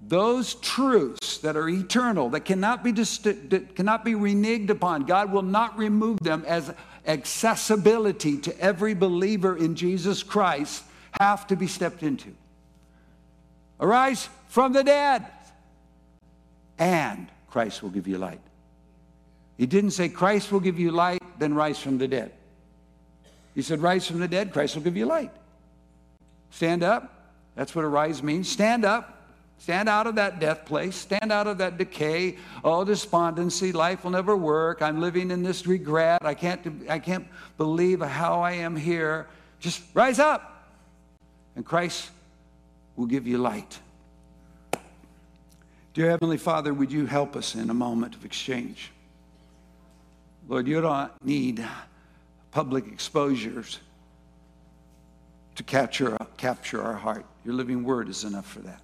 [0.00, 5.42] Those truths that are eternal, that cannot be, that cannot be reneged upon, God will
[5.42, 6.72] not remove them as
[7.06, 10.84] accessibility to every believer in Jesus Christ,
[11.20, 12.32] have to be stepped into.
[13.80, 15.26] Arise from the dead,
[16.78, 18.40] and Christ will give you light.
[19.56, 22.32] He didn't say, Christ will give you light, then rise from the dead.
[23.54, 25.32] He said, Rise from the dead, Christ will give you light.
[26.50, 27.32] Stand up.
[27.54, 28.48] That's what arise means.
[28.48, 29.14] Stand up.
[29.58, 30.94] Stand out of that death place.
[30.94, 32.38] Stand out of that decay.
[32.62, 33.72] Oh, despondency.
[33.72, 34.82] Life will never work.
[34.82, 36.24] I'm living in this regret.
[36.24, 39.26] I can't, I can't believe how I am here.
[39.58, 40.54] Just rise up.
[41.56, 42.10] And Christ
[42.94, 43.80] will give you light.
[45.92, 48.92] Dear Heavenly Father, would you help us in a moment of exchange?
[50.48, 51.66] Lord, you don't need
[52.52, 53.80] public exposures
[55.56, 57.26] to capture, capture our heart.
[57.44, 58.80] Your living word is enough for that.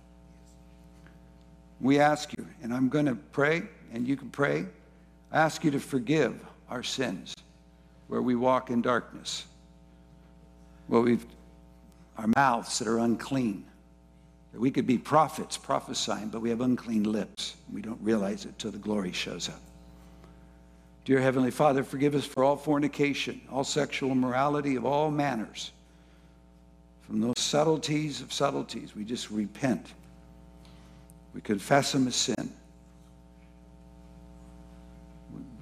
[1.80, 3.62] We ask you, and I'm going to pray,
[3.92, 4.66] and you can pray.
[5.32, 7.34] I ask you to forgive our sins
[8.08, 9.44] where we walk in darkness,
[10.86, 11.24] where we've
[12.16, 13.64] our mouths that are unclean.
[14.52, 17.56] That we could be prophets prophesying, but we have unclean lips.
[17.72, 19.60] We don't realize it till the glory shows up.
[21.04, 25.72] Dear Heavenly Father, forgive us for all fornication, all sexual immorality of all manners.
[27.06, 29.92] From those subtleties of subtleties, we just repent.
[31.34, 32.52] We confess them as sin.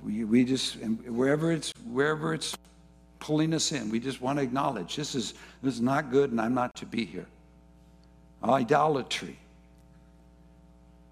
[0.04, 2.56] We, we just, wherever it's, wherever it's
[3.18, 6.40] pulling us in, we just want to acknowledge this is, this is not good and
[6.40, 7.26] I'm not to be here.
[8.42, 9.38] Idolatry,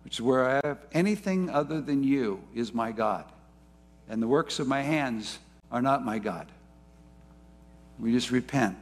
[0.04, 3.24] which is where I have anything other than you is my God.
[4.08, 5.38] And the works of my hands
[5.70, 6.48] are not my God.
[8.00, 8.76] We just repent.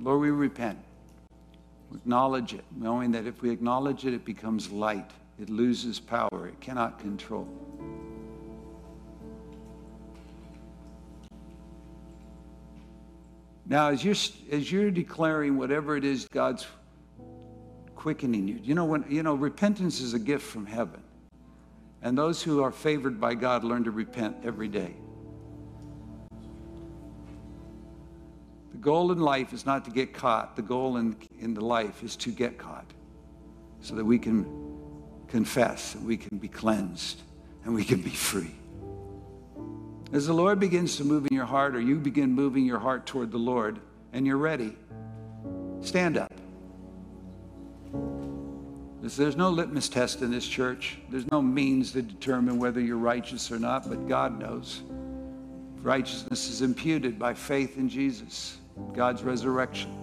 [0.00, 0.78] Lord, we repent.
[1.94, 5.10] Acknowledge it, knowing that if we acknowledge it, it becomes light.
[5.40, 6.48] It loses power.
[6.48, 7.48] It cannot control.
[13.66, 14.14] Now, as you're,
[14.50, 16.66] as you're declaring whatever it is God's
[17.94, 21.02] quickening you, you know, when, you know, repentance is a gift from heaven.
[22.00, 24.94] And those who are favored by God learn to repent every day.
[28.78, 30.54] The goal in life is not to get caught.
[30.54, 32.86] The goal in, in the life is to get caught
[33.80, 34.46] so that we can
[35.26, 37.20] confess and we can be cleansed
[37.64, 38.54] and we can be free.
[40.12, 43.04] As the Lord begins to move in your heart, or you begin moving your heart
[43.04, 43.80] toward the Lord,
[44.12, 44.76] and you're ready,
[45.80, 46.32] stand up.
[49.02, 50.98] There's no litmus test in this church.
[51.10, 54.82] There's no means to determine whether you're righteous or not, but God knows.
[55.82, 58.57] Righteousness is imputed by faith in Jesus,
[58.94, 59.94] God's resurrection.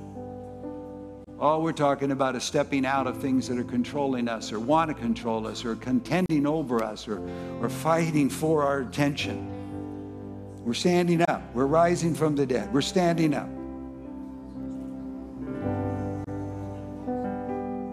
[1.37, 4.89] All we're talking about is stepping out of things that are controlling us or want
[4.89, 7.19] to control us or contending over us or,
[7.61, 9.51] or fighting for our attention.
[10.63, 11.43] We're standing up.
[11.53, 12.73] We're rising from the dead.
[12.73, 13.49] We're standing up.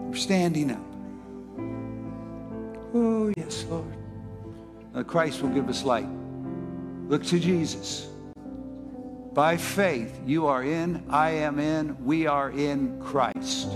[0.07, 0.79] We're standing up.
[2.95, 3.93] Oh, yes, Lord.
[4.95, 6.07] Now Christ will give us light.
[7.09, 8.07] Look to Jesus.
[9.33, 13.67] By faith, you are in, I am in, we are in Christ.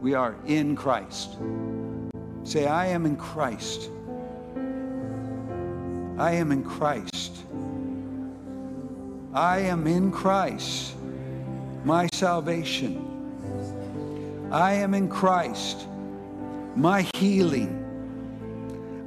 [0.00, 1.36] We are in Christ.
[2.44, 3.90] Say, I am in Christ.
[6.18, 7.36] I am in Christ.
[9.34, 10.94] I am in Christ,
[11.84, 13.06] my salvation.
[14.52, 15.86] I am in Christ,
[16.76, 17.76] my healing.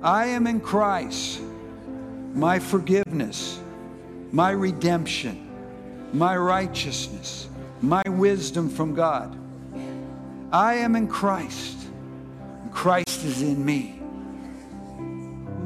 [0.02, 1.42] I am in Christ,
[2.34, 3.60] my forgiveness,
[4.34, 5.48] my redemption,
[6.12, 7.48] my righteousness,
[7.82, 9.38] my wisdom from God.
[10.52, 11.78] I am in Christ.
[12.72, 14.00] Christ is in me.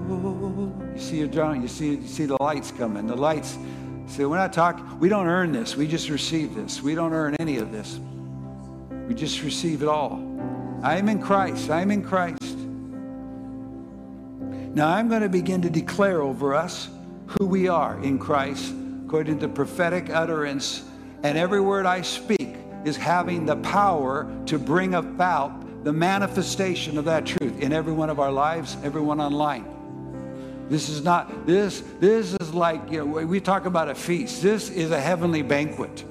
[0.09, 3.07] You see your drawing, you see, you see the lights coming.
[3.07, 3.57] The lights,
[4.07, 5.78] see, we're not talking, we don't earn this.
[5.78, 6.82] We just receive this.
[6.82, 8.01] We don't earn any of this.
[9.07, 10.22] We just receive it all.
[10.84, 11.70] I am in Christ.
[11.70, 12.57] I am in Christ.
[14.76, 16.89] Now I'm going to begin to declare over us
[17.28, 18.74] who we are in Christ
[19.06, 20.84] according to prophetic utterance.
[21.24, 27.06] And every word I speak is having the power to bring about the manifestation of
[27.06, 29.66] that truth in every one of our lives, everyone online.
[30.70, 34.42] This is not, this, this is like, you know, we talk about a feast.
[34.42, 36.04] This is a heavenly banquet.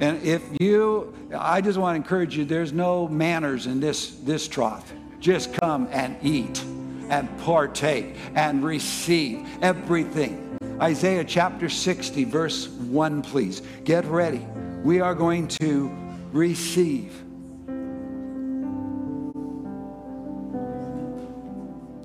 [0.00, 4.46] And if you, I just want to encourage you, there's no manners in this, this
[4.46, 4.92] trough.
[5.18, 6.62] Just come and eat
[7.10, 10.56] and partake and receive everything.
[10.80, 13.62] Isaiah chapter 60, verse 1, please.
[13.84, 14.46] Get ready.
[14.84, 15.90] We are going to
[16.32, 17.24] receive.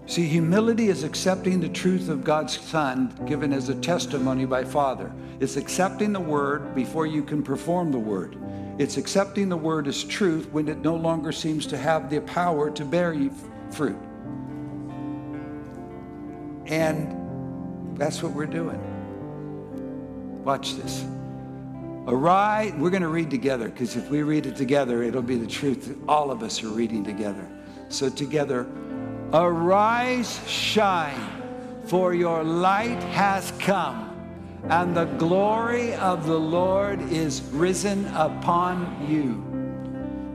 [0.05, 5.11] See, humility is accepting the truth of God's Son given as a testimony by Father.
[5.39, 8.37] It's accepting the word before you can perform the word.
[8.77, 12.69] It's accepting the word as truth when it no longer seems to have the power
[12.71, 13.15] to bear
[13.71, 13.97] fruit.
[16.65, 18.81] And that's what we're doing.
[20.43, 21.05] Watch this.
[22.05, 25.47] Arise, we're going to read together because if we read it together, it'll be the
[25.47, 25.87] truth.
[25.87, 27.47] that All of us are reading together.
[27.87, 28.67] So, together,
[29.31, 31.41] arise, shine,
[31.85, 34.09] for your light has come
[34.69, 39.52] and the glory of the Lord is risen upon you.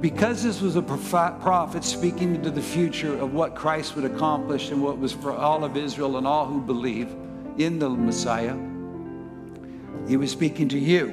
[0.01, 4.80] Because this was a prophet speaking into the future of what Christ would accomplish and
[4.80, 7.14] what was for all of Israel and all who believe
[7.59, 8.57] in the Messiah,
[10.07, 11.12] he was speaking to you.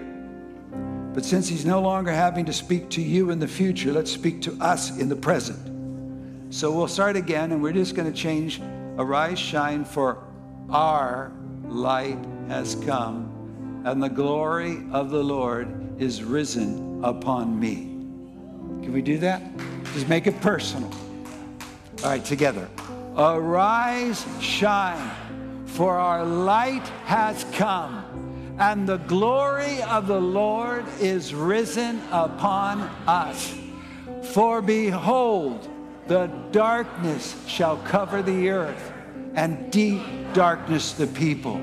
[1.15, 4.41] But since he's no longer having to speak to you in the future, let's speak
[4.43, 6.53] to us in the present.
[6.53, 8.61] So we'll start again and we're just going to change
[8.97, 10.23] arise, shine for
[10.69, 11.31] our
[11.67, 12.19] light
[12.49, 17.95] has come, and the glory of the Lord is risen upon me.
[18.86, 19.41] Can we do that?
[19.93, 20.89] Just make it personal.
[22.03, 22.69] All right, together.
[23.17, 25.11] Arise, shine,
[25.65, 33.57] for our light has come, and the glory of the Lord is risen upon us.
[34.31, 35.67] For behold,
[36.07, 38.93] the darkness shall cover the earth,
[39.33, 41.59] and deep darkness the people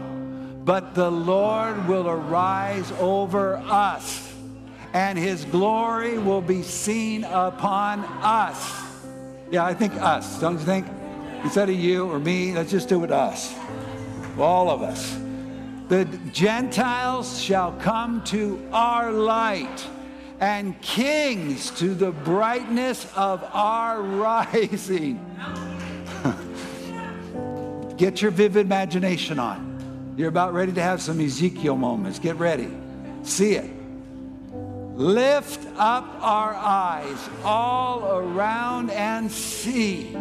[0.64, 4.31] but the Lord will arise over us,
[4.92, 8.82] and his glory will be seen upon us.
[9.50, 10.86] Yeah, I think us, don't you think?
[11.42, 13.54] Instead of you or me, let's just do it us.
[14.38, 15.18] All of us.
[15.88, 19.86] The Gentiles shall come to our light,
[20.40, 25.18] and kings to the brightness of our rising.
[27.96, 30.14] Get your vivid imagination on.
[30.16, 32.18] You're about ready to have some Ezekiel moments.
[32.18, 32.68] Get ready.
[33.22, 33.81] See it.
[34.94, 40.16] Lift up our eyes all around and see.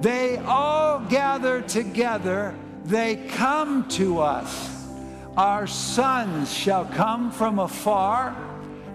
[0.00, 2.54] They all gather together,
[2.84, 4.86] they come to us.
[5.36, 8.34] Our sons shall come from afar,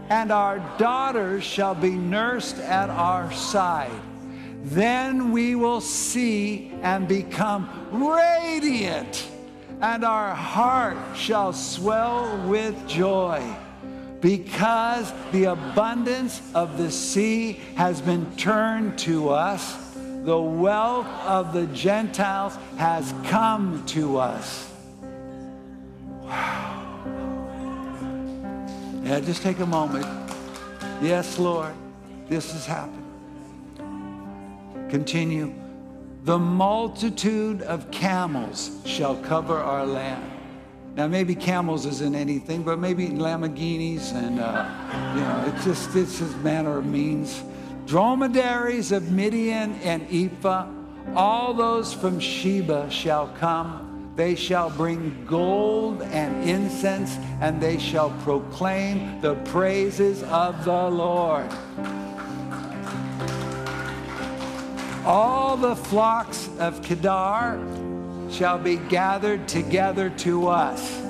[0.09, 3.91] and our daughters shall be nursed at our side.
[4.63, 9.27] Then we will see and become radiant
[9.81, 13.41] and our heart shall swell with joy
[14.21, 19.95] because the abundance of the sea has been turned to us.
[20.23, 24.71] The wealth of the Gentiles has come to us.
[26.21, 26.77] Wow.
[29.03, 30.05] Yeah, just take a moment.
[31.01, 31.73] Yes, Lord,
[32.29, 32.99] this has happened.
[34.91, 35.55] Continue.
[36.23, 40.30] The multitude of camels shall cover our land.
[40.95, 44.65] Now, maybe camels isn't anything, but maybe Lamborghinis and, uh,
[45.15, 47.43] you know, it's just, it's just manner of means.
[47.85, 50.67] Dromedaries of Midian and Ephah,
[51.15, 54.13] all those from Sheba shall come.
[54.17, 61.49] They shall bring gold and incense, and they shall proclaim the praises of the Lord.
[65.05, 67.59] All the flocks of Kedar
[68.31, 71.01] shall be gathered together to us.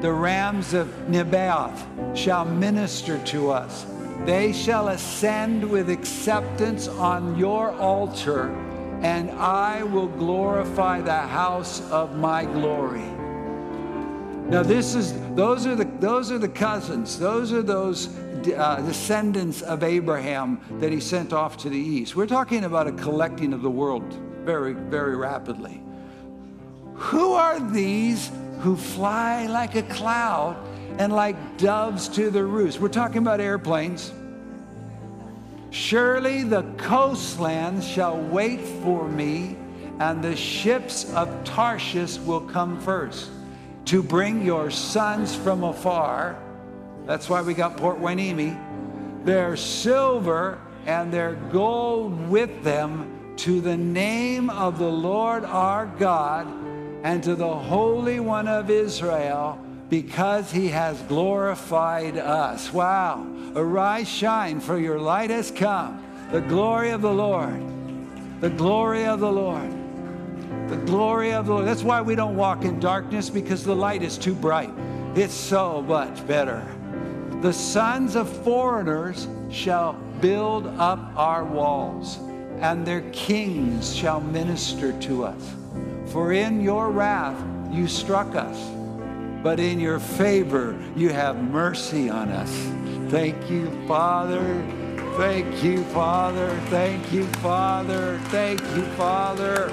[0.00, 3.84] the rams of Nebaioth shall minister to us.
[4.24, 8.48] They shall ascend with acceptance on your altar,
[9.02, 13.04] and I will glorify the house of my glory.
[14.48, 17.18] Now, this is those are the those are the cousins.
[17.18, 18.08] Those are those
[18.56, 22.16] uh, descendants of Abraham that he sent off to the east.
[22.16, 24.14] We're talking about a collecting of the world
[24.44, 25.82] very, very rapidly.
[27.00, 28.30] Who are these
[28.60, 30.56] who fly like a cloud
[30.98, 32.78] and like doves to the roost.
[32.78, 34.12] We're talking about airplanes.
[35.70, 39.56] Surely the coastlands shall wait for me,
[39.98, 43.30] and the ships of Tarshish will come first
[43.86, 46.36] to bring your sons from afar.
[47.06, 49.24] That's why we got Port Hueneme.
[49.24, 56.59] Their silver and their gold with them to the name of the Lord our God
[57.02, 62.72] and to the Holy One of Israel because he has glorified us.
[62.72, 63.26] Wow.
[63.56, 66.04] Arise, shine, for your light has come.
[66.30, 67.60] The glory of the Lord.
[68.40, 69.70] The glory of the Lord.
[70.68, 71.66] The glory of the Lord.
[71.66, 74.70] That's why we don't walk in darkness because the light is too bright.
[75.16, 76.64] It's so much better.
[77.40, 82.18] The sons of foreigners shall build up our walls,
[82.60, 85.54] and their kings shall minister to us.
[86.10, 87.40] For in your wrath
[87.70, 88.58] you struck us,
[89.44, 92.50] but in your favor you have mercy on us.
[93.10, 94.42] Thank you, Father.
[95.16, 96.50] Thank you, Father.
[96.66, 98.18] Thank you, Father.
[98.24, 99.68] Thank you, Father.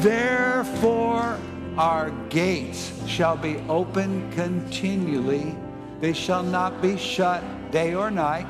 [0.00, 1.38] Therefore,
[1.78, 5.56] our gates shall be open continually,
[6.00, 8.46] they shall not be shut day or night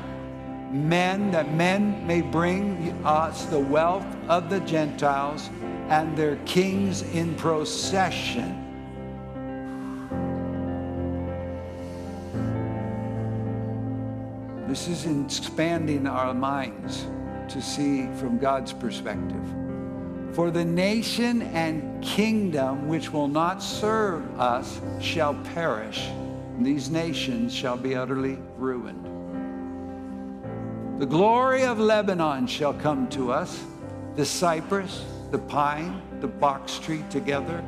[0.71, 5.49] men, that men may bring us the wealth of the Gentiles
[5.89, 8.57] and their kings in procession.
[14.67, 17.05] This is expanding our minds
[17.49, 19.43] to see from God's perspective.
[20.31, 26.07] For the nation and kingdom which will not serve us shall perish,
[26.57, 29.10] these nations shall be utterly ruined.
[31.01, 33.65] The glory of Lebanon shall come to us,
[34.15, 37.63] the cypress, the pine, the box tree together,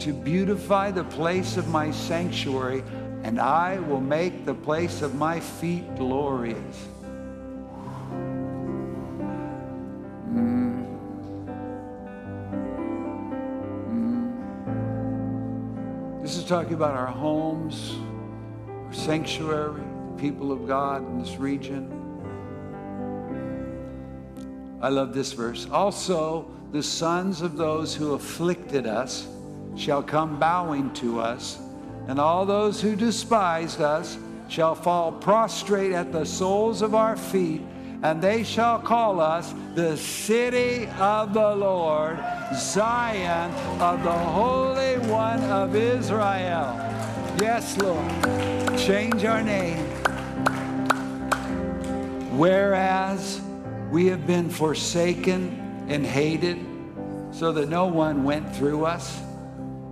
[0.00, 2.82] to beautify the place of my sanctuary,
[3.22, 6.88] and I will make the place of my feet glorious.
[10.28, 10.84] Mm.
[13.92, 16.20] Mm.
[16.20, 17.94] This is talking about our homes,
[18.68, 19.84] our sanctuary,
[20.16, 22.01] the people of God in this region.
[24.82, 25.68] I love this verse.
[25.70, 29.28] Also, the sons of those who afflicted us
[29.76, 31.60] shall come bowing to us,
[32.08, 34.18] and all those who despised us
[34.48, 37.62] shall fall prostrate at the soles of our feet,
[38.02, 42.18] and they shall call us the city of the Lord,
[42.52, 46.74] Zion of the Holy One of Israel.
[47.40, 48.76] Yes, Lord.
[48.76, 49.86] Change our name.
[52.36, 53.40] Whereas
[53.92, 56.56] we have been forsaken and hated
[57.30, 59.20] so that no one went through us.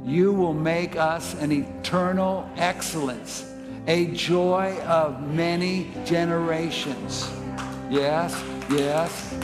[0.07, 3.45] You will make us an eternal excellence,
[3.87, 7.31] a joy of many generations.
[7.91, 9.35] Yes, yes.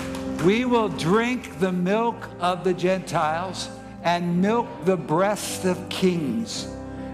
[0.43, 3.69] We will drink the milk of the Gentiles
[4.05, 6.67] and milk the breast of kings.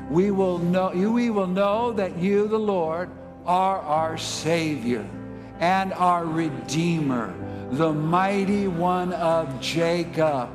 [0.08, 3.10] We will know, we will know that you, the Lord,
[3.44, 5.04] are our Savior
[5.62, 7.32] and our Redeemer,
[7.70, 10.50] the mighty one of Jacob.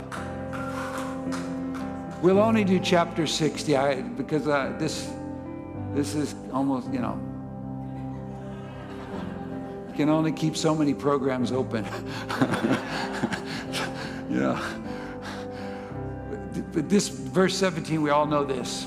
[2.21, 5.09] We'll only do chapter 60 I, because uh, this,
[5.93, 7.17] this is almost, you know,
[9.87, 11.85] you can only keep so many programs open.
[14.29, 14.61] know.
[16.73, 18.85] But this verse 17, we all know this.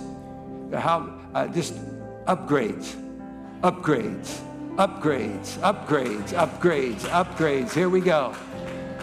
[0.74, 1.76] How uh, just
[2.26, 2.94] upgrades,
[3.62, 4.42] upgrades
[4.76, 7.72] upgrades, upgrades, upgrades, upgrades.
[7.72, 8.34] Here we go.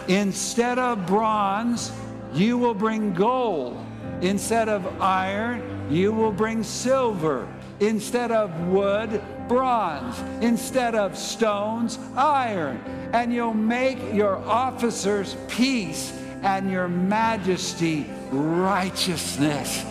[0.07, 1.91] Instead of bronze,
[2.33, 3.83] you will bring gold.
[4.21, 7.47] Instead of iron, you will bring silver.
[7.79, 10.19] Instead of wood, bronze.
[10.41, 12.81] Instead of stones, iron.
[13.13, 16.11] And you'll make your officers peace
[16.41, 19.85] and your majesty righteousness.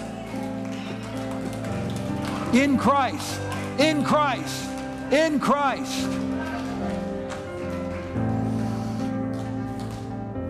[2.52, 3.40] In Christ,
[3.78, 4.70] in Christ
[5.12, 6.06] in Christ.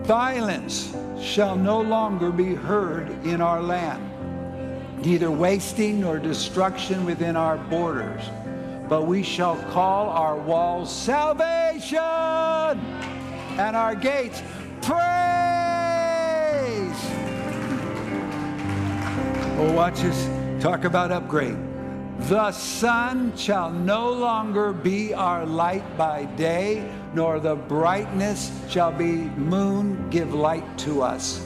[0.03, 4.03] Violence shall no longer be heard in our land.
[5.03, 8.23] neither wasting nor destruction within our borders.
[8.89, 14.41] But we shall call our walls salvation and our gates
[14.81, 14.97] praise.
[19.59, 20.29] Oh, watch us
[20.61, 21.66] talk about upgrade.
[22.19, 29.29] The sun shall no longer be our light by day, nor the brightness shall be
[29.37, 31.45] moon give light to us.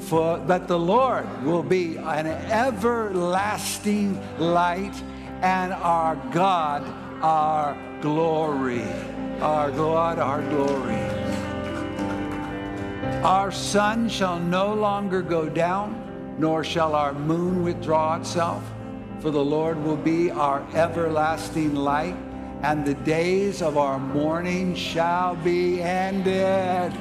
[0.00, 4.94] For but the Lord will be an everlasting light
[5.42, 6.82] and our God
[7.22, 8.84] our glory.
[9.40, 11.18] Our God our glory.
[13.22, 18.62] Our sun shall no longer go down, nor shall our moon withdraw itself,
[19.20, 22.16] for the Lord will be our everlasting light,
[22.62, 26.92] and the days of our mourning shall be ended.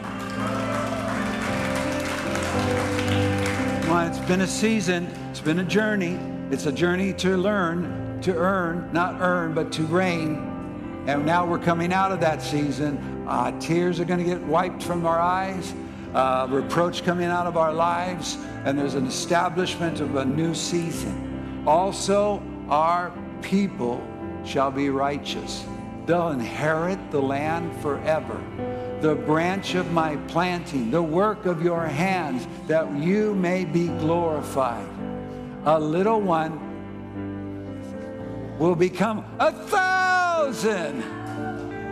[3.87, 6.19] Well, it's been a season, it's been a journey.
[6.49, 11.03] It's a journey to learn, to earn, not earn, but to reign.
[11.05, 13.25] And now we're coming out of that season.
[13.27, 15.73] Uh, tears are going to get wiped from our eyes,
[16.13, 21.26] uh, reproach coming out of our lives, and there's an establishment of a new season.
[21.67, 23.11] Also, our
[23.43, 24.01] people
[24.43, 25.65] shall be righteous.
[26.07, 28.41] They'll inherit the land forever
[29.01, 34.87] the branch of my planting, the work of your hands, that you may be glorified.
[35.65, 36.63] A little one
[38.57, 41.03] will become a thousand,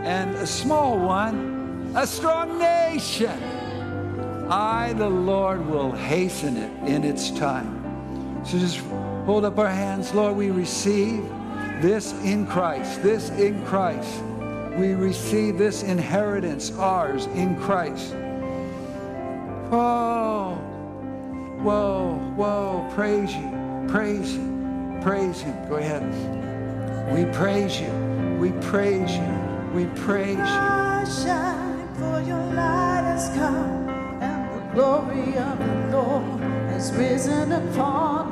[0.04, 3.44] and a small one, a strong nation.
[4.50, 7.75] I, the Lord, will hasten it in its time.
[8.46, 8.80] So just
[9.26, 10.14] hold up our hands.
[10.14, 11.28] Lord, we receive
[11.82, 14.22] this in Christ, this in Christ
[14.76, 18.14] we receive this inheritance, ours in Christ.
[19.70, 20.56] Whoa,
[21.62, 25.70] whoa, whoa, praise you, praise you, praise Him.
[25.70, 26.04] Go ahead.
[27.14, 27.90] We praise you,
[28.38, 30.86] we praise you, we praise you.
[31.96, 33.88] For your light has come,
[34.22, 38.25] and the glory of the Lord has risen upon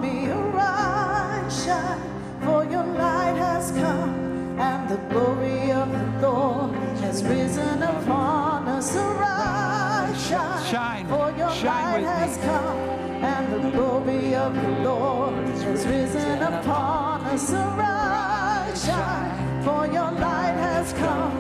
[4.94, 8.96] the glory of the Lord has risen upon us.
[8.96, 12.44] Arise, shine, shine for your shine light has me.
[12.44, 12.78] come,
[13.34, 17.52] and the glory of the Lord has risen upon us.
[17.52, 21.33] Arise, shine, for your light has come,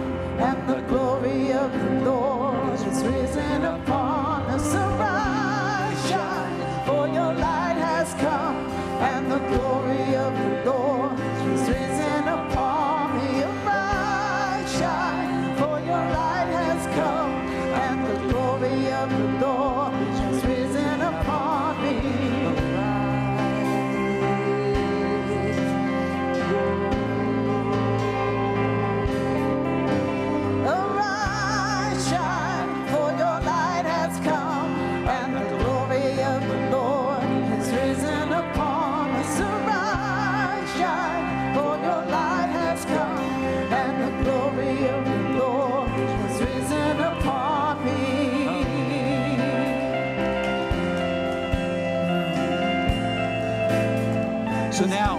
[54.73, 55.17] So now,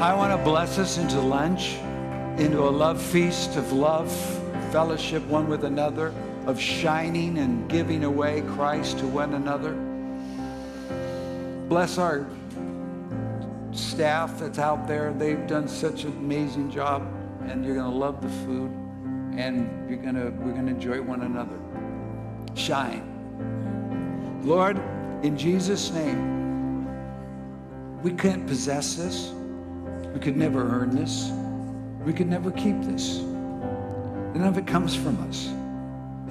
[0.00, 1.74] I want to bless us into lunch,
[2.40, 4.12] into a love feast of love,
[4.70, 6.14] fellowship one with another,
[6.46, 9.72] of shining and giving away Christ to one another.
[11.68, 12.28] Bless our
[13.72, 15.12] staff that's out there.
[15.12, 17.02] They've done such an amazing job,
[17.48, 18.70] and you're going to love the food,
[19.36, 21.58] and you're going to we're going to enjoy one another.
[22.54, 23.02] Shine.
[24.44, 24.80] Lord,
[25.24, 26.43] in Jesus' name,
[28.04, 29.30] we can't possess this.
[30.12, 31.32] We could never earn this.
[32.04, 33.20] We could never keep this.
[33.20, 35.48] None of it comes from us.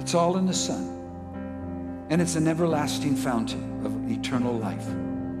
[0.00, 2.06] It's all in the Son.
[2.10, 4.86] And it's an everlasting fountain of eternal life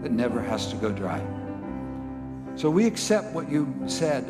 [0.02, 1.22] that never has to go dry.
[2.56, 4.24] So we accept what you said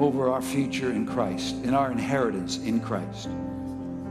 [0.00, 3.28] over our future in Christ, in our inheritance in Christ.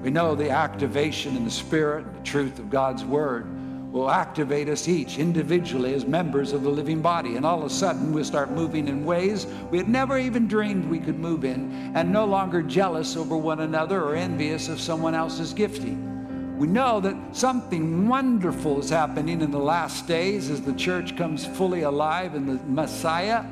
[0.03, 3.47] We know the activation in the Spirit, the truth of God's Word
[3.93, 7.35] will activate us each individually as members of the living body.
[7.35, 10.89] And all of a sudden, we'll start moving in ways we had never even dreamed
[10.89, 15.13] we could move in, and no longer jealous over one another or envious of someone
[15.13, 16.57] else's gifting.
[16.57, 21.45] We know that something wonderful is happening in the last days as the church comes
[21.45, 23.45] fully alive in the Messiah.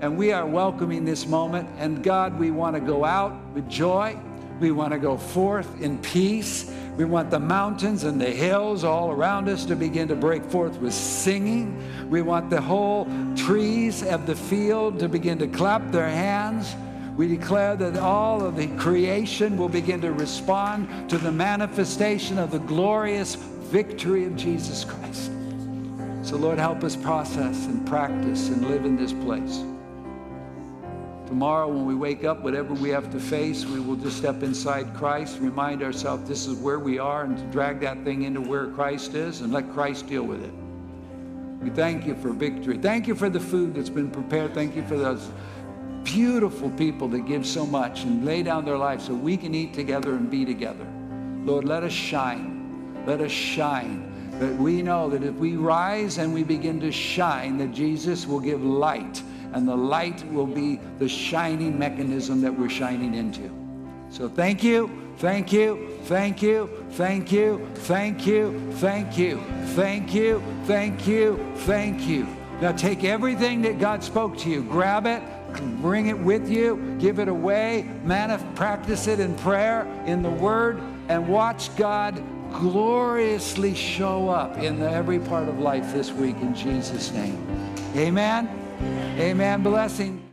[0.00, 1.68] And we are welcoming this moment.
[1.76, 4.18] And God, we want to go out with joy.
[4.60, 6.70] We want to go forth in peace.
[6.98, 10.76] We want the mountains and the hills all around us to begin to break forth
[10.80, 11.82] with singing.
[12.10, 16.76] We want the whole trees of the field to begin to clap their hands.
[17.16, 22.50] We declare that all of the creation will begin to respond to the manifestation of
[22.50, 25.30] the glorious victory of Jesus Christ.
[26.22, 29.64] So, Lord, help us process and practice and live in this place.
[31.30, 34.92] Tomorrow, when we wake up, whatever we have to face, we will just step inside
[34.96, 39.14] Christ, remind ourselves this is where we are, and drag that thing into where Christ
[39.14, 40.52] is and let Christ deal with it.
[41.62, 42.78] We thank you for victory.
[42.78, 44.54] Thank you for the food that's been prepared.
[44.54, 45.30] Thank you for those
[46.02, 49.72] beautiful people that give so much and lay down their lives so we can eat
[49.72, 50.84] together and be together.
[51.44, 53.04] Lord, let us shine.
[53.06, 54.30] Let us shine.
[54.40, 58.40] That we know that if we rise and we begin to shine, that Jesus will
[58.40, 59.22] give light
[59.52, 63.50] and the light will be the shining mechanism that we're shining into.
[64.10, 70.42] So thank you, thank you, thank you, thank you, thank you, thank you, thank you,
[70.64, 72.26] thank you, thank you.
[72.60, 75.22] Now take everything that God spoke to you, grab it,
[75.80, 80.80] bring it with you, give it away, manif- practice it in prayer, in the Word,
[81.08, 82.22] and watch God
[82.52, 87.38] gloriously show up in every part of life this week in Jesus' name.
[87.96, 88.59] Amen.
[88.80, 89.62] Amen.
[89.62, 90.29] Blessing.